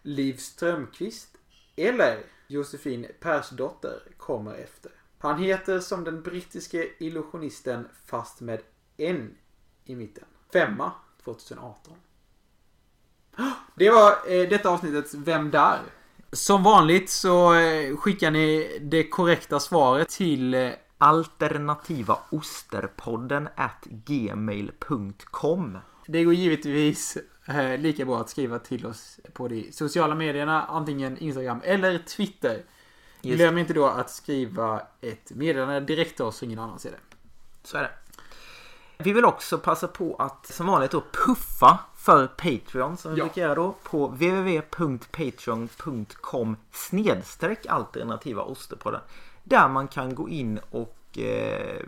Liv 0.02 0.36
Strömqvist, 0.36 1.38
eller 1.76 2.18
Josefin 2.46 3.06
Persdotter, 3.20 4.02
kommer 4.26 4.54
efter. 4.54 4.92
Han 5.18 5.38
heter 5.38 5.80
som 5.80 6.04
den 6.04 6.22
brittiske 6.22 6.88
illusionisten 6.98 7.88
fast 8.06 8.40
med 8.40 8.60
en 8.96 9.34
i 9.84 9.94
mitten. 9.94 10.24
Femma 10.52 10.92
2018. 11.24 11.94
Det 13.74 13.90
var 13.90 14.10
eh, 14.10 14.48
detta 14.48 14.70
avsnittets 14.70 15.14
Vem 15.14 15.50
där? 15.50 15.78
Som 16.32 16.62
vanligt 16.62 17.10
så 17.10 17.54
eh, 17.54 17.96
skickar 17.96 18.30
ni 18.30 18.78
det 18.82 19.08
korrekta 19.08 19.60
svaret 19.60 20.08
till 20.08 20.54
eh, 20.54 20.70
Alternativa 20.98 22.18
at 23.54 23.84
gmail.com 23.84 25.78
Det 26.06 26.24
går 26.24 26.34
givetvis 26.34 27.18
eh, 27.46 27.78
lika 27.78 28.04
bra 28.04 28.20
att 28.20 28.30
skriva 28.30 28.58
till 28.58 28.86
oss 28.86 29.20
på 29.32 29.48
de 29.48 29.72
sociala 29.72 30.14
medierna, 30.14 30.62
antingen 30.62 31.18
Instagram 31.18 31.60
eller 31.64 31.98
Twitter. 31.98 32.62
Just 33.26 33.38
Glöm 33.38 33.58
inte 33.58 33.72
då 33.72 33.86
att 33.86 34.10
skriva 34.10 34.80
ett 35.00 35.30
meddelande 35.30 35.80
direkt 35.80 36.16
till 36.16 36.24
oss 36.24 36.36
så 36.36 36.44
ingen 36.44 36.58
annan 36.58 36.78
ser 36.78 36.90
det. 36.90 36.96
Så 37.62 37.76
är 37.78 37.82
det. 37.82 37.90
Vi 38.98 39.12
vill 39.12 39.24
också 39.24 39.58
passa 39.58 39.88
på 39.88 40.16
att 40.18 40.46
som 40.46 40.66
vanligt 40.66 40.90
då 40.90 41.02
puffa 41.26 41.78
för 41.96 42.26
Patreon 42.26 42.96
som 42.96 43.12
vi 43.14 43.18
Ja. 43.18 43.24
brukar 43.24 43.42
göra 43.42 43.54
då 43.54 43.74
på 43.82 44.06
www.patreon.com 44.06 46.56
snedstreck 46.72 47.66
alternativa 47.66 48.42
osterpodden. 48.42 49.00
Där 49.44 49.68
man 49.68 49.88
kan 49.88 50.14
gå 50.14 50.28
in 50.28 50.60
och 50.70 51.18
eh, 51.18 51.82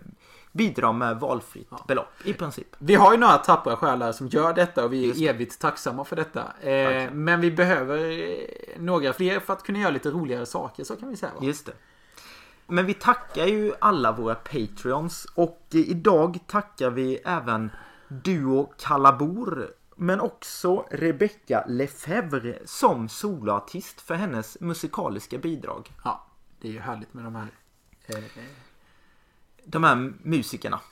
bidra 0.52 0.92
med 0.92 1.20
valfritt 1.20 1.70
belopp 1.88 2.12
i 2.24 2.32
princip. 2.32 2.66
Vi 2.78 2.94
har 2.94 3.12
ju 3.12 3.18
några 3.18 3.38
tappra 3.38 3.76
själar 3.76 4.12
som 4.12 4.28
gör 4.28 4.52
detta 4.52 4.84
och 4.84 4.92
vi 4.92 5.06
Just 5.06 5.20
är 5.20 5.28
evigt 5.28 5.60
tacksamma 5.60 6.04
för 6.04 6.16
detta. 6.16 6.40
Eh, 6.60 7.10
men 7.12 7.40
vi 7.40 7.50
behöver 7.50 8.10
eh, 8.10 8.44
några 8.78 9.12
fler 9.12 9.40
för 9.40 9.52
att 9.52 9.62
kunna 9.62 9.78
göra 9.78 9.90
lite 9.90 10.10
roligare 10.10 10.46
saker, 10.46 10.84
så 10.84 10.96
kan 10.96 11.08
vi 11.08 11.16
säga. 11.16 11.32
Va? 11.34 11.40
Just 11.42 11.66
det. 11.66 11.72
Men 12.66 12.86
vi 12.86 12.94
tackar 12.94 13.46
ju 13.46 13.72
alla 13.80 14.12
våra 14.12 14.34
Patreons 14.34 15.24
och 15.34 15.66
idag 15.70 16.38
tackar 16.46 16.90
vi 16.90 17.16
även 17.16 17.70
Duo 18.08 18.72
Kalabor 18.78 19.74
men 19.96 20.20
också 20.20 20.86
Rebecca 20.90 21.64
Lefebvre 21.68 22.58
som 22.64 23.08
soloartist 23.08 24.00
för 24.00 24.14
hennes 24.14 24.60
musikaliska 24.60 25.38
bidrag. 25.38 25.92
Ja, 26.04 26.26
det 26.60 26.68
är 26.68 26.72
ju 26.72 26.80
härligt 26.80 27.14
med 27.14 27.24
de 27.24 27.34
här. 27.34 27.48
Eh, 28.06 28.16
De 29.70 29.84
här 29.84 30.12
musikerna. 30.22 30.80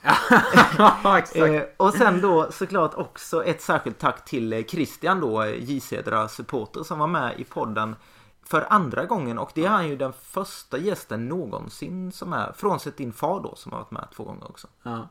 Eh, 1.35 1.63
och 1.77 1.93
sen 1.93 2.21
då 2.21 2.51
såklart 2.51 2.93
också 2.93 3.43
ett 3.43 3.61
särskilt 3.61 3.99
tack 3.99 4.25
till 4.25 4.53
eh, 4.53 4.63
Christian 4.63 5.19
då, 5.19 5.43
eh, 5.43 5.63
J 5.63 5.79
Cedra 5.79 6.27
supporter 6.27 6.83
som 6.83 6.99
var 6.99 7.07
med 7.07 7.39
i 7.39 7.43
podden 7.43 7.95
för 8.43 8.65
andra 8.69 9.05
gången 9.05 9.37
och 9.37 9.51
det 9.55 9.65
är 9.65 9.69
han 9.69 9.87
ju 9.87 9.95
den 9.95 10.13
första 10.13 10.77
gästen 10.77 11.27
någonsin 11.27 12.11
som 12.11 12.33
är, 12.33 12.53
frånsett 12.53 12.97
din 12.97 13.13
far 13.13 13.39
då 13.39 13.55
som 13.55 13.71
har 13.71 13.79
varit 13.79 13.91
med 13.91 14.07
två 14.15 14.23
gånger 14.23 14.49
också. 14.49 14.67
Ja, 14.83 15.09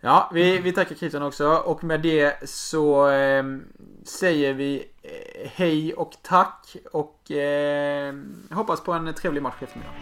ja 0.00 0.30
vi, 0.32 0.58
vi 0.58 0.72
tackar 0.72 0.94
Christian 0.94 1.22
också 1.22 1.48
och 1.48 1.84
med 1.84 2.02
det 2.02 2.48
så 2.48 3.08
eh, 3.08 3.44
säger 4.04 4.54
vi 4.54 4.90
eh, 5.02 5.50
hej 5.54 5.94
och 5.94 6.12
tack 6.22 6.76
och 6.92 7.30
eh, 7.30 8.14
hoppas 8.50 8.80
på 8.80 8.92
en 8.92 9.14
trevlig 9.14 9.42
match 9.42 9.56
i 9.60 9.64
eftermiddag. 9.64 9.92